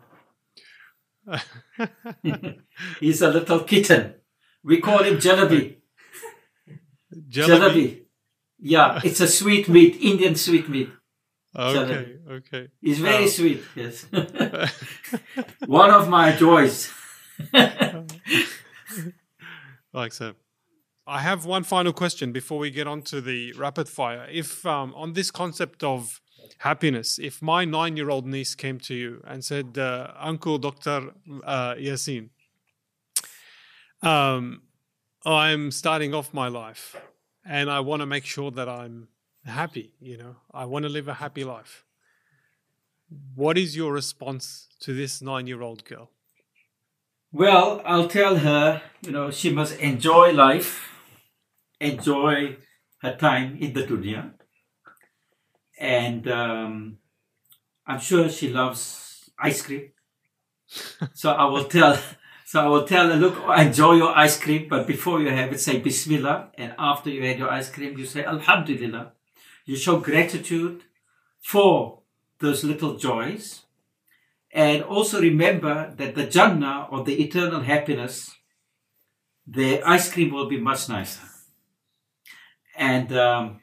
He's 3.00 3.22
a 3.22 3.30
little 3.30 3.60
kitten. 3.60 4.14
We 4.62 4.80
call 4.80 5.02
him 5.02 5.18
jalebi. 5.18 5.76
Jalebi. 7.28 8.02
Yeah, 8.58 9.00
it's 9.02 9.20
a 9.20 9.28
sweet 9.28 9.68
meat, 9.68 9.96
Indian 10.00 10.34
sweet 10.34 10.68
meat. 10.68 10.90
Okay, 11.56 11.78
jalebi. 11.78 12.30
okay. 12.30 12.68
He's 12.80 12.98
very 12.98 13.28
sweet, 13.28 13.62
yes. 13.74 14.06
One 15.66 15.90
of 15.90 16.08
my 16.08 16.32
joys. 16.36 16.92
like 19.92 20.12
so. 20.12 20.34
I 21.10 21.20
have 21.20 21.44
one 21.44 21.64
final 21.64 21.92
question 21.92 22.32
before 22.32 22.58
we 22.58 22.70
get 22.70 22.86
on 22.86 23.02
to 23.02 23.20
the 23.20 23.52
rapid 23.54 23.88
fire. 23.88 24.26
If 24.30 24.64
um, 24.64 24.94
on 24.94 25.12
this 25.12 25.30
concept 25.30 25.82
of 25.82 26.20
happiness. 26.58 27.18
If 27.18 27.42
my 27.42 27.64
nine 27.64 27.96
year 27.96 28.10
old 28.10 28.26
niece 28.26 28.54
came 28.54 28.78
to 28.80 28.94
you 28.94 29.22
and 29.26 29.44
said, 29.44 29.78
uh, 29.78 30.12
Uncle 30.18 30.58
Dr. 30.58 31.12
Uh, 31.44 31.74
Yasin, 31.74 32.30
um, 34.02 34.62
I'm 35.24 35.70
starting 35.70 36.14
off 36.14 36.32
my 36.32 36.48
life 36.48 36.96
and 37.44 37.70
I 37.70 37.80
want 37.80 38.00
to 38.00 38.06
make 38.06 38.24
sure 38.24 38.50
that 38.52 38.68
I'm 38.68 39.08
happy, 39.44 39.94
you 40.00 40.16
know, 40.16 40.36
I 40.52 40.64
want 40.66 40.84
to 40.84 40.88
live 40.88 41.08
a 41.08 41.14
happy 41.14 41.44
life. 41.44 41.84
What 43.34 43.58
is 43.58 43.76
your 43.76 43.92
response 43.92 44.68
to 44.80 44.94
this 44.94 45.20
nine 45.20 45.46
year 45.46 45.62
old 45.62 45.84
girl? 45.84 46.10
Well, 47.32 47.80
I'll 47.84 48.08
tell 48.08 48.36
her, 48.36 48.82
you 49.02 49.12
know, 49.12 49.30
she 49.30 49.52
must 49.52 49.78
enjoy 49.78 50.32
life, 50.32 50.99
enjoy 51.80 52.56
her 53.02 53.16
time 53.16 53.56
in 53.58 53.72
the 53.72 53.82
dunya, 53.84 54.32
and 55.78 56.28
um, 56.28 56.98
I'm 57.86 58.00
sure 58.00 58.28
she 58.28 58.50
loves 58.50 59.30
ice 59.38 59.62
cream. 59.62 59.92
so 61.14 61.32
I 61.32 61.44
will 61.46 61.64
tell, 61.64 61.98
So 62.50 62.60
I 62.60 62.66
will 62.66 62.82
tell 62.82 63.08
her, 63.08 63.14
look, 63.14 63.36
enjoy 63.56 63.92
your 63.92 64.10
ice 64.18 64.36
cream, 64.36 64.66
but 64.68 64.84
before 64.84 65.20
you 65.22 65.30
have 65.30 65.52
it, 65.52 65.60
say 65.60 65.78
Bismillah. 65.78 66.50
And 66.58 66.74
after 66.76 67.08
you 67.08 67.24
had 67.24 67.38
your 67.38 67.48
ice 67.48 67.70
cream, 67.70 67.96
you 67.96 68.04
say 68.04 68.24
Alhamdulillah. 68.24 69.12
You 69.66 69.76
show 69.76 70.00
gratitude 70.00 70.82
for 71.40 72.00
those 72.40 72.64
little 72.64 72.96
joys. 72.96 73.66
And 74.50 74.82
also 74.82 75.20
remember 75.20 75.94
that 75.96 76.16
the 76.16 76.26
Jannah 76.26 76.88
or 76.90 77.04
the 77.04 77.22
eternal 77.22 77.60
happiness, 77.60 78.34
the 79.46 79.80
ice 79.82 80.12
cream 80.12 80.32
will 80.32 80.48
be 80.48 80.58
much 80.58 80.88
nicer. 80.88 81.29
And 82.80 83.16
um, 83.16 83.60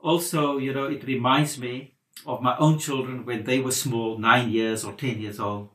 also, 0.00 0.58
you 0.58 0.74
know, 0.74 0.86
it 0.86 1.04
reminds 1.04 1.58
me 1.58 1.94
of 2.26 2.42
my 2.42 2.56
own 2.58 2.78
children 2.78 3.26
when 3.26 3.44
they 3.44 3.60
were 3.60 3.72
small, 3.72 4.18
nine 4.18 4.50
years 4.50 4.84
or 4.84 4.94
ten 4.94 5.20
years 5.20 5.38
old. 5.38 5.68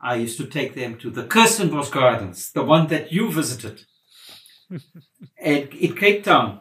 I 0.00 0.16
used 0.16 0.38
to 0.38 0.46
take 0.46 0.74
them 0.74 0.98
to 1.00 1.10
the 1.10 1.24
Kirstenbosch 1.24 1.92
Gardens, 1.92 2.52
the 2.52 2.64
one 2.64 2.88
that 2.88 3.12
you 3.12 3.30
visited, 3.30 3.84
and 5.38 5.68
in 5.74 5.94
Cape 5.96 6.24
Town. 6.24 6.60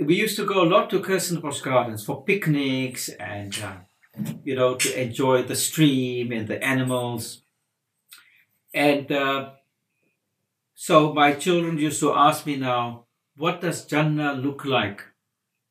We 0.00 0.16
used 0.16 0.36
to 0.36 0.46
go 0.46 0.62
a 0.62 0.70
lot 0.74 0.90
to 0.90 1.00
Kirstenbosch 1.00 1.62
Gardens 1.62 2.04
for 2.04 2.24
picnics 2.24 3.08
and, 3.08 3.56
uh, 3.62 3.76
you 4.44 4.54
know, 4.56 4.76
to 4.76 5.02
enjoy 5.02 5.42
the 5.42 5.56
stream 5.56 6.32
and 6.32 6.48
the 6.48 6.62
animals. 6.64 7.42
And 8.74 9.10
uh, 9.10 9.50
so 10.74 11.12
my 11.12 11.32
children 11.32 11.78
used 11.78 12.00
to 12.00 12.14
ask 12.14 12.46
me 12.46 12.56
now, 12.56 13.05
what 13.36 13.60
does 13.60 13.84
Jannah 13.84 14.32
look 14.34 14.64
like? 14.64 15.02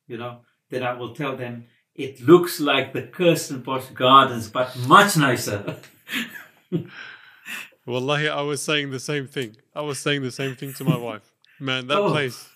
You 0.06 0.18
know, 0.18 0.40
then 0.70 0.82
I 0.82 0.92
will 0.94 1.14
tell 1.14 1.36
them, 1.36 1.64
it 1.94 2.20
looks 2.20 2.60
like 2.60 2.92
the 2.92 3.02
Kirstenbosch 3.02 3.92
Gardens, 3.94 4.48
but 4.48 4.76
much 4.86 5.16
nicer. 5.16 5.76
Wallahi, 7.86 8.28
I 8.28 8.42
was 8.42 8.62
saying 8.62 8.90
the 8.90 8.98
same 9.00 9.26
thing. 9.28 9.56
I 9.74 9.80
was 9.82 9.98
saying 9.98 10.22
the 10.22 10.30
same 10.32 10.56
thing 10.56 10.72
to 10.74 10.84
my 10.84 10.96
wife. 10.96 11.32
Man, 11.60 11.86
that 11.86 11.98
Oh. 11.98 12.10
place. 12.10 12.48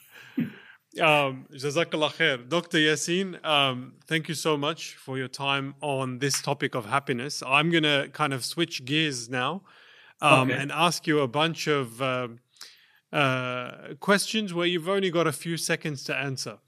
Um, 1.00 1.46
Jazakallah 1.52 2.12
khair. 2.16 2.48
Dr. 2.48 2.78
Yassin, 2.78 3.42
um, 3.44 3.94
thank 4.08 4.28
you 4.28 4.34
so 4.34 4.56
much 4.56 4.96
for 4.96 5.16
your 5.16 5.28
time 5.28 5.74
on 5.80 6.18
this 6.18 6.42
topic 6.42 6.74
of 6.74 6.86
happiness. 6.86 7.44
I'm 7.46 7.70
going 7.70 7.84
to 7.84 8.08
kind 8.12 8.34
of 8.34 8.44
switch 8.44 8.84
gears 8.84 9.28
now 9.28 9.62
um, 10.20 10.50
Okay. 10.50 10.58
and 10.60 10.72
ask 10.72 11.06
you 11.06 11.20
a 11.20 11.28
bunch 11.28 11.68
of 11.68 12.02
um 12.02 12.40
uh, 13.12 13.94
questions 14.00 14.52
where 14.54 14.66
you've 14.66 14.88
only 14.88 15.10
got 15.10 15.26
a 15.26 15.32
few 15.32 15.56
seconds 15.56 16.04
to 16.04 16.16
answer. 16.16 16.58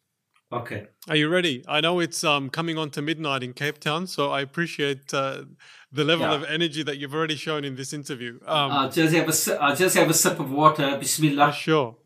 Okay. 0.53 0.89
Are 1.09 1.17
you 1.17 1.29
ready? 1.31 1.65
I 1.67 1.81
know 1.81 1.99
it's 2.01 2.23
um, 2.25 2.51
coming 2.51 2.77
on 2.77 2.91
to 2.91 3.01
midnight 3.01 3.43
in 3.43 3.55
Cape 3.55 3.79
Town, 3.79 4.07
so 4.07 4.31
I 4.31 4.43
appreciate 4.43 5.15
uh, 5.15 5.45
the 5.91 6.05
level 6.05 6.27
Yeah. 6.29 6.35
of 6.35 6.45
energy 6.45 6.83
that 6.83 6.99
you've 6.99 7.15
already 7.15 7.37
shown 7.37 7.65
in 7.65 7.75
this 7.77 7.93
interview. 7.95 8.39
Um, 8.47 8.71
I'll 8.73 8.91
just 8.91 9.15
have 9.15 9.29
a 9.29 9.33
si- 9.33 9.55
I'll 9.55 9.75
just 9.77 9.97
have 9.97 10.11
a 10.11 10.15
sip 10.15 10.39
of 10.41 10.51
water. 10.51 10.97
Bismillah. 10.99 11.53
sure. 11.53 11.97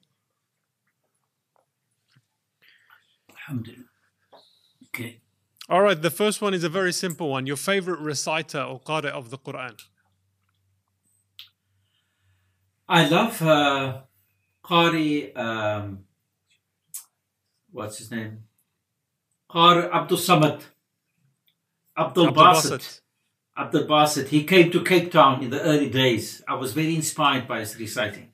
Alhamdulillah. 3.30 3.84
Okay. 4.94 5.20
All 5.68 5.82
right, 5.82 6.00
the 6.00 6.10
first 6.10 6.40
one 6.40 6.54
is 6.54 6.62
a 6.62 6.68
very 6.68 6.92
simple 6.92 7.28
one. 7.30 7.46
Your 7.46 7.56
favorite 7.56 7.98
reciter 8.00 8.60
or 8.62 8.80
qari 8.80 9.06
of 9.06 9.30
the 9.30 9.38
Quran? 9.38 9.74
I 12.88 13.08
love 13.08 13.42
uh, 13.42 14.02
Qari. 14.68 15.36
Um, 15.36 16.00
what's 17.70 17.98
his 17.98 18.10
name? 18.10 18.44
Qari 19.50 19.90
Abdul 19.92 20.18
Samad. 20.18 20.62
Abdul 21.96 22.28
Abdul 22.28 22.44
Basit. 22.44 22.78
Basit. 22.78 23.00
Abdul 23.56 23.84
Basit. 23.86 24.28
He 24.28 24.44
came 24.44 24.70
to 24.70 24.82
Cape 24.82 25.10
Town 25.12 25.42
in 25.42 25.50
the 25.50 25.60
early 25.62 25.88
days. 25.88 26.42
I 26.46 26.54
was 26.54 26.72
very 26.72 26.94
inspired 26.94 27.46
by 27.48 27.60
his 27.60 27.78
reciting. 27.78 28.28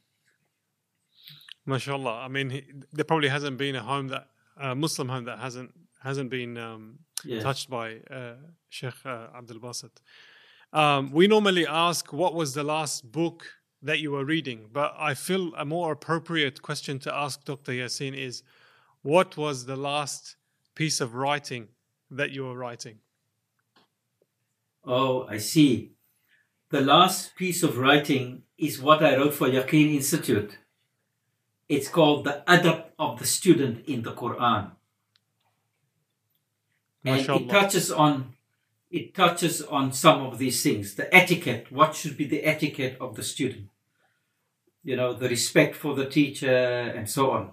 MashaAllah. 1.68 2.24
I 2.24 2.28
mean, 2.28 2.50
he, 2.50 2.64
there 2.92 3.04
probably 3.04 3.28
hasn't 3.28 3.56
been 3.56 3.76
a 3.76 3.82
home 3.82 4.08
that, 4.08 4.26
a 4.56 4.74
Muslim 4.74 5.08
home 5.08 5.24
that 5.24 5.38
hasn't 5.38 5.70
hasn't 6.02 6.30
been 6.30 6.58
um, 6.58 6.98
Yeah. 7.24 7.40
touched 7.40 7.70
by 7.70 7.98
uh, 8.10 8.34
Sheikh 8.68 8.94
uh, 9.04 9.28
Abdul 9.38 9.60
Basit. 9.60 9.92
Um, 10.72 11.12
we 11.12 11.28
normally 11.28 11.66
ask, 11.66 12.12
what 12.12 12.34
was 12.34 12.54
the 12.54 12.64
last 12.64 13.12
book 13.12 13.46
that 13.82 14.00
you 14.00 14.12
were 14.12 14.24
reading? 14.24 14.68
But 14.72 14.94
I 14.98 15.14
feel 15.14 15.54
a 15.54 15.64
more 15.64 15.92
appropriate 15.92 16.62
question 16.62 16.98
to 17.00 17.14
ask 17.14 17.44
Dr. 17.44 17.72
Yassin 17.72 18.16
is, 18.16 18.42
what 19.02 19.36
was 19.36 19.66
the 19.66 19.76
last 19.76 20.36
piece 20.74 21.00
of 21.00 21.14
writing 21.14 21.68
that 22.10 22.30
you 22.30 22.44
were 22.44 22.56
writing? 22.56 22.98
Oh, 24.84 25.26
I 25.28 25.38
see. 25.38 25.92
The 26.70 26.80
last 26.80 27.36
piece 27.36 27.62
of 27.62 27.76
writing 27.76 28.42
is 28.56 28.80
what 28.80 29.04
I 29.04 29.16
wrote 29.16 29.34
for 29.34 29.48
Yaqeen 29.48 29.94
Institute. 29.94 30.58
It's 31.68 31.88
called 31.88 32.24
The 32.24 32.42
Adab 32.46 32.84
of 32.98 33.18
the 33.18 33.26
Student 33.26 33.86
in 33.86 34.02
the 34.02 34.12
Quran. 34.12 34.72
And 37.04 37.20
it 37.20 37.48
touches 37.48 37.90
on 37.90 38.34
it 38.92 39.14
touches 39.14 39.62
on 39.62 39.90
some 39.92 40.22
of 40.22 40.38
these 40.38 40.62
things. 40.62 40.94
The 40.94 41.12
etiquette, 41.14 41.72
what 41.72 41.96
should 41.96 42.16
be 42.16 42.26
the 42.26 42.44
etiquette 42.44 42.98
of 43.00 43.16
the 43.16 43.22
student? 43.22 43.71
You 44.84 44.96
know, 44.96 45.12
the 45.12 45.28
respect 45.28 45.76
for 45.76 45.94
the 45.94 46.06
teacher 46.06 46.48
and 46.48 47.08
so 47.08 47.30
on. 47.30 47.50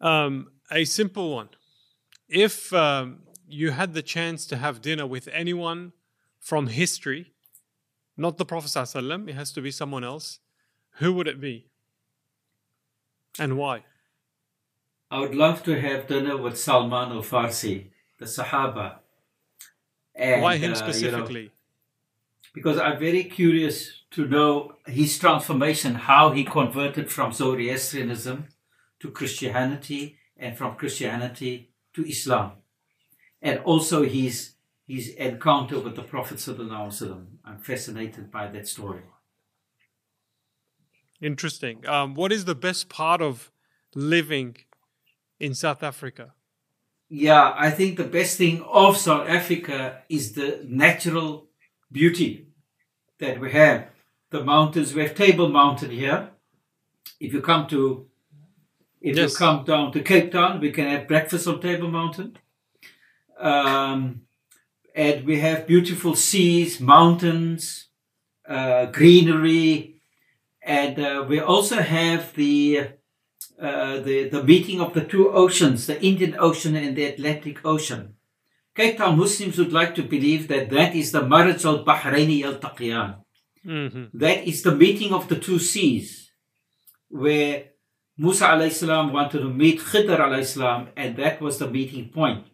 Um, 0.00 0.52
a 0.70 0.84
simple 0.84 1.34
one. 1.34 1.48
If 2.28 2.72
um, 2.72 3.20
you 3.48 3.70
had 3.70 3.94
the 3.94 4.02
chance 4.02 4.46
to 4.46 4.56
have 4.56 4.80
dinner 4.80 5.06
with 5.06 5.28
anyone 5.28 5.92
from 6.38 6.68
history, 6.68 7.32
not 8.16 8.36
the 8.36 8.44
Prophet, 8.44 8.68
ﷺ, 8.68 9.28
it 9.28 9.34
has 9.34 9.50
to 9.52 9.60
be 9.60 9.70
someone 9.70 10.04
else, 10.04 10.40
who 10.98 11.12
would 11.14 11.26
it 11.26 11.40
be? 11.40 11.68
And 13.38 13.56
why? 13.56 13.84
I 15.10 15.20
would 15.20 15.34
love 15.34 15.62
to 15.64 15.80
have 15.80 16.06
dinner 16.06 16.36
with 16.36 16.58
Salman 16.58 17.10
al 17.12 17.22
Farsi, 17.22 17.90
the 18.18 18.26
Sahaba. 18.26 18.98
And, 20.14 20.42
why 20.42 20.54
uh, 20.54 20.56
him 20.56 20.62
you 20.62 20.68
know, 20.68 20.74
specifically? 20.74 21.50
Because 22.54 22.78
I'm 22.78 22.98
very 22.98 23.24
curious 23.24 24.04
to 24.12 24.26
know 24.26 24.76
his 24.86 25.18
transformation, 25.18 25.96
how 25.96 26.30
he 26.30 26.44
converted 26.44 27.10
from 27.10 27.32
Zoroastrianism 27.32 28.46
to 29.00 29.10
Christianity 29.10 30.16
and 30.36 30.56
from 30.56 30.76
Christianity 30.76 31.72
to 31.94 32.08
Islam. 32.08 32.52
And 33.42 33.58
also 33.58 34.04
his 34.04 34.52
his 34.86 35.08
encounter 35.10 35.80
with 35.80 35.96
the 35.96 36.02
Prophet. 36.02 36.38
Sallallahu 36.38 36.68
Alaihi 36.68 36.92
Wasallam. 36.92 37.26
I'm 37.44 37.58
fascinated 37.58 38.30
by 38.30 38.46
that 38.48 38.68
story. 38.68 39.02
Interesting. 41.20 41.86
Um, 41.86 42.14
what 42.14 42.32
is 42.32 42.44
the 42.44 42.54
best 42.54 42.88
part 42.88 43.20
of 43.22 43.50
living 43.94 44.56
in 45.40 45.54
South 45.54 45.82
Africa? 45.82 46.34
Yeah, 47.08 47.54
I 47.56 47.70
think 47.70 47.96
the 47.96 48.04
best 48.04 48.36
thing 48.38 48.62
of 48.62 48.96
South 48.96 49.28
Africa 49.28 50.02
is 50.08 50.32
the 50.32 50.64
natural 50.66 51.48
beauty 51.94 52.48
that 53.20 53.40
we 53.40 53.52
have. 53.52 53.86
The 54.30 54.44
mountains, 54.44 54.94
we 54.94 55.02
have 55.02 55.14
Table 55.14 55.48
Mountain 55.48 55.90
here. 55.90 56.30
If 57.20 57.32
you 57.32 57.40
come 57.40 57.66
to, 57.68 58.06
if 59.00 59.16
Yes. 59.16 59.30
you 59.30 59.36
come 59.38 59.64
down 59.64 59.92
to 59.92 60.00
Cape 60.02 60.30
Town, 60.32 60.60
we 60.60 60.70
can 60.72 60.86
have 60.92 61.08
breakfast 61.08 61.46
on 61.46 61.60
Table 61.60 61.90
Mountain. 61.90 62.36
Um, 63.38 64.22
and 64.94 65.24
we 65.24 65.40
have 65.40 65.66
beautiful 65.66 66.14
seas, 66.16 66.80
mountains, 66.80 67.88
uh, 68.48 68.86
greenery, 68.86 69.96
and 70.62 70.98
uh, 70.98 71.24
we 71.28 71.38
also 71.40 71.76
have 71.80 72.34
the 72.34 72.88
uh, 73.60 74.00
the, 74.00 74.28
the 74.28 74.42
meeting 74.42 74.80
of 74.80 74.94
the 74.94 75.04
two 75.04 75.30
oceans, 75.32 75.86
the 75.86 76.02
Indian 76.02 76.34
Ocean 76.38 76.74
and 76.74 76.96
the 76.96 77.04
Atlantic 77.04 77.64
Ocean. 77.64 78.02
Cape 78.74 78.98
Town 78.98 79.16
Muslims 79.16 79.56
would 79.58 79.72
like 79.72 79.94
to 79.94 80.02
believe 80.02 80.48
that 80.48 80.70
that 80.70 80.94
is 80.94 81.12
the 81.12 81.20
Maraj 81.20 81.64
al 81.64 81.84
Bahraini 81.84 82.44
al 82.44 82.56
Taqiyan. 82.56 83.16
hmm 83.62 84.04
That 84.12 84.46
is 84.46 84.62
the 84.62 84.74
meeting 84.74 85.12
of 85.12 85.28
the 85.28 85.36
two 85.36 85.58
seas, 85.58 86.32
where 87.08 87.70
Musa 88.18 88.46
alayhi 88.46 88.72
salam 88.72 89.12
wanted 89.12 89.40
to 89.40 89.50
meet 89.50 89.80
Khidr 89.80 90.18
alayhi 90.18 90.44
salam, 90.44 90.88
and 90.96 91.16
that 91.16 91.40
was 91.40 91.58
the 91.58 91.68
meeting 91.68 92.08
point. 92.08 92.46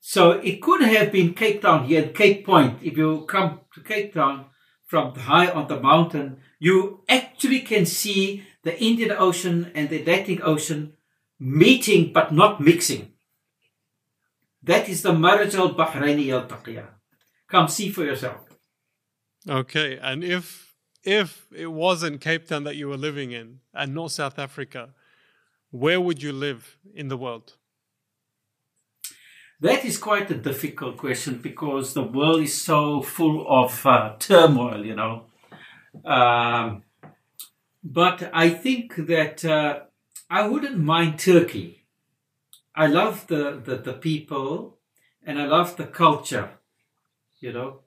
So 0.00 0.32
it 0.32 0.60
could 0.60 0.82
have 0.82 1.12
been 1.12 1.32
Cape 1.32 1.62
Town 1.62 1.84
here, 1.84 2.08
Cape 2.08 2.44
Point. 2.44 2.82
If 2.82 2.96
you 2.96 3.24
come 3.26 3.60
to 3.74 3.80
Cape 3.80 4.12
Town 4.12 4.46
from 4.84 5.14
high 5.14 5.48
on 5.48 5.68
the 5.68 5.78
mountain, 5.80 6.38
you 6.58 7.04
actually 7.08 7.60
can 7.60 7.86
see 7.86 8.42
the 8.64 8.78
Indian 8.82 9.12
Ocean 9.12 9.70
and 9.74 9.88
the 9.88 10.00
Atlantic 10.00 10.40
Ocean 10.42 10.94
meeting 11.38 12.12
but 12.12 12.32
not 12.32 12.60
mixing. 12.60 13.11
That 14.62 14.88
is 14.88 15.02
the 15.02 15.12
Maraj 15.12 15.54
al 15.54 15.74
Bahraini 15.74 16.32
al 16.32 16.46
Taqiya. 16.46 16.86
Come 17.48 17.68
see 17.68 17.90
for 17.90 18.04
yourself. 18.04 18.40
Okay, 19.48 19.98
and 20.00 20.22
if 20.22 20.74
if 21.04 21.46
it 21.52 21.66
wasn't 21.66 22.20
Cape 22.20 22.46
Town 22.46 22.64
that 22.64 22.76
you 22.76 22.88
were 22.88 22.96
living 22.96 23.32
in 23.32 23.58
and 23.74 23.94
not 23.94 24.12
South 24.12 24.38
Africa, 24.38 24.90
where 25.70 26.00
would 26.00 26.22
you 26.22 26.32
live 26.32 26.76
in 26.94 27.08
the 27.08 27.16
world? 27.16 27.54
That 29.60 29.84
is 29.84 29.96
quite 29.96 30.30
a 30.30 30.34
difficult 30.34 30.96
question 30.96 31.38
because 31.38 31.94
the 31.94 32.02
world 32.02 32.42
is 32.42 32.60
so 32.60 33.00
full 33.00 33.46
of 33.48 33.86
uh, 33.86 34.14
turmoil, 34.18 34.84
you 34.84 34.96
know. 34.96 35.26
Um, 36.04 36.82
but 37.84 38.30
I 38.32 38.50
think 38.50 38.96
that 39.06 39.44
uh, 39.44 39.80
I 40.30 40.48
wouldn't 40.48 40.78
mind 40.78 41.18
Turkey. 41.18 41.81
I 42.74 42.86
love 42.86 43.26
the, 43.26 43.60
the, 43.64 43.76
the 43.76 43.92
people 43.92 44.78
and 45.24 45.38
I 45.40 45.46
love 45.46 45.76
the 45.76 45.86
culture, 45.86 46.50
you 47.40 47.52
know, 47.52 47.80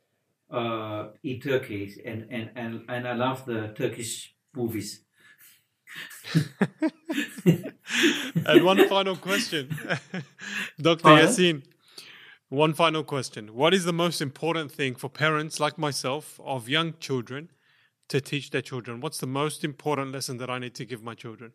uh, 0.51 1.07
in 1.23 1.39
Turkey, 1.39 2.01
and, 2.05 2.27
and, 2.29 2.51
and, 2.55 2.85
and 2.87 3.07
I 3.07 3.13
love 3.13 3.45
the 3.45 3.73
Turkish 3.75 4.35
movies. 4.55 5.01
and 8.45 8.63
one 8.63 8.87
final 8.87 9.15
question, 9.15 9.75
Dr. 10.81 11.03
Pardon? 11.03 11.27
Yassin. 11.27 11.63
One 12.49 12.73
final 12.73 13.03
question. 13.03 13.55
What 13.55 13.73
is 13.73 13.85
the 13.85 13.93
most 13.93 14.21
important 14.21 14.71
thing 14.71 14.95
for 14.95 15.09
parents 15.09 15.59
like 15.59 15.77
myself 15.79 16.39
of 16.43 16.69
young 16.69 16.93
children 16.99 17.49
to 18.09 18.21
teach 18.21 18.51
their 18.51 18.61
children? 18.61 19.01
What's 19.01 19.17
the 19.17 19.27
most 19.27 19.63
important 19.63 20.11
lesson 20.11 20.37
that 20.37 20.49
I 20.49 20.59
need 20.59 20.75
to 20.75 20.85
give 20.85 21.01
my 21.01 21.15
children? 21.15 21.53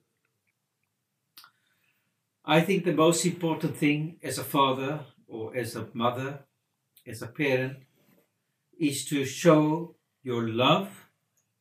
I 2.51 2.61
think 2.63 2.85
the 2.85 2.93
most 2.93 3.25
important 3.25 3.77
thing 3.77 4.17
as 4.25 4.37
a 4.37 4.43
father 4.43 5.05
or 5.29 5.57
as 5.57 5.77
a 5.77 5.87
mother, 5.95 6.41
as 7.07 7.23
a 7.23 7.29
parent, 7.29 7.77
is 8.77 9.05
to 9.05 9.25
show 9.25 9.95
your 10.25 10.49
love 10.49 10.89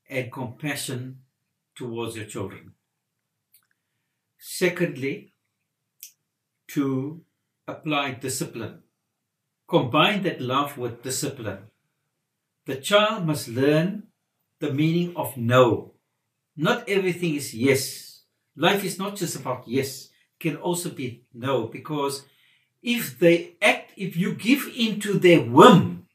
and 0.09 0.31
compassion 0.31 1.19
towards 1.75 2.15
your 2.15 2.25
children. 2.25 2.71
Secondly, 4.39 5.33
to 6.69 7.21
apply 7.67 8.13
discipline. 8.13 8.81
Combine 9.67 10.23
that 10.23 10.41
love 10.41 10.75
with 10.75 11.03
discipline. 11.03 11.67
The 12.65 12.77
child 12.77 13.27
must 13.27 13.47
learn 13.47 14.07
the 14.59 14.73
meaning 14.73 15.15
of 15.15 15.37
no. 15.37 15.93
Not 16.57 16.89
everything 16.89 17.35
is 17.35 17.53
yes. 17.53 18.23
Life 18.55 18.83
is 18.83 18.97
not 18.97 19.17
just 19.17 19.35
about 19.35 19.67
yes, 19.67 20.08
can 20.39 20.55
also 20.55 20.89
be 20.89 21.23
no 21.33 21.67
because 21.67 22.25
if 22.81 23.19
they 23.19 23.55
act, 23.61 23.91
if 23.97 24.15
you 24.15 24.33
give 24.33 24.69
into 24.75 25.19
their 25.19 25.41
whim, 25.41 26.07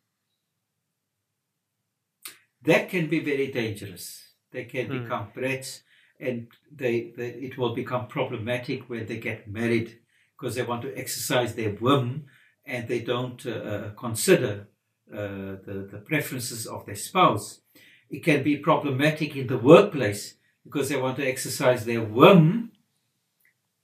that 2.63 2.89
can 2.89 3.09
be 3.09 3.21
very 3.21 3.51
dangerous. 3.53 4.35
They 4.53 4.65
can 4.65 4.87
Hmm. 4.87 5.03
become 5.03 5.29
brats 5.35 5.83
and 6.19 6.49
they, 6.73 7.13
they 7.17 7.29
it 7.29 7.59
will 7.59 7.75
become 7.75 8.07
problematic 8.07 8.89
when 8.89 9.07
they 9.07 9.19
get 9.19 9.49
married 9.49 9.99
because 10.37 10.55
they 10.55 10.63
want 10.63 10.83
to 10.83 10.97
exercise 10.97 11.55
their 11.55 11.71
whim 11.71 12.27
and 12.65 12.89
they 12.89 13.01
don't 13.01 13.45
uh, 13.47 13.51
uh, 13.51 13.91
consider 13.91 14.69
uh, 15.13 15.61
the, 15.67 15.89
the 15.91 15.99
preferences 15.99 16.67
of 16.67 16.87
their 16.87 16.95
spouse. 16.95 17.61
It 18.09 18.25
can 18.25 18.43
be 18.43 18.57
problematic 18.57 19.37
in 19.37 19.49
the 19.49 19.59
workplace 19.59 20.37
because 20.65 20.89
they 20.89 20.97
want 20.97 21.17
to 21.17 21.29
exercise 21.29 21.85
their 21.85 22.01
whim 22.03 22.73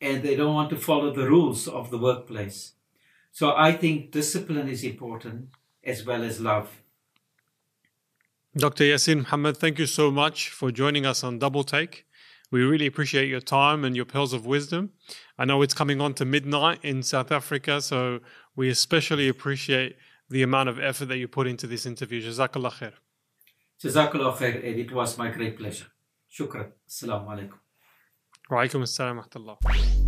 and 0.01 0.23
they 0.23 0.35
don't 0.35 0.55
want 0.55 0.71
to 0.71 0.77
follow 0.77 1.13
the 1.13 1.29
rules 1.29 1.69
of 1.69 1.91
the 1.91 1.99
workplace. 1.99 2.73
So 3.33 3.55
I 3.57 3.73
think 3.73 4.11
discipline 4.11 4.69
is 4.69 4.83
important 4.85 5.51
as 5.85 6.05
well 6.05 6.23
as 6.23 6.41
love. 6.41 6.83
Dr. 8.57 8.85
Yassin 8.85 9.19
Muhammad, 9.19 9.57
thank 9.57 9.79
you 9.79 9.87
so 9.87 10.11
much 10.11 10.51
for 10.51 10.73
joining 10.73 11.07
us 11.07 11.23
on 11.23 11.39
Double 11.39 11.63
Take. 11.63 12.07
We 12.51 12.63
really 12.63 12.87
appreciate 12.87 13.29
your 13.29 13.41
time 13.41 13.85
and 13.85 13.95
your 13.95 14.05
pearls 14.05 14.33
of 14.33 14.45
wisdom. 14.45 14.91
I 15.39 15.45
know 15.45 15.63
it's 15.63 15.75
coming 15.75 16.01
on 16.01 16.15
to 16.15 16.25
midnight 16.25 16.81
in 16.83 17.05
South 17.05 17.31
Africa, 17.31 17.81
so 17.81 18.19
we 18.57 18.69
especially 18.69 19.29
appreciate 19.29 19.97
the 20.29 20.43
amount 20.43 20.69
of 20.69 20.81
effort 20.81 21.07
that 21.07 21.19
you 21.19 21.29
put 21.29 21.47
into 21.47 21.69
this 21.69 21.87
interview. 21.87 22.21
Jazakallah 22.21 22.73
khair. 22.73 22.93
Jazakallah 23.81 24.37
khair, 24.37 24.57
and 24.69 24.81
it 24.81 24.91
was 24.91 25.17
my 25.17 25.29
great 25.31 25.57
pleasure. 25.57 25.87
Shukran. 26.29 26.73
Assalamu 26.89 27.29
alaikum. 27.29 27.60
Wa 28.51 28.59
alaikum 28.59 28.83
assalam 28.83 29.17
wa 29.17 29.23
rahmatullah. 29.23 30.00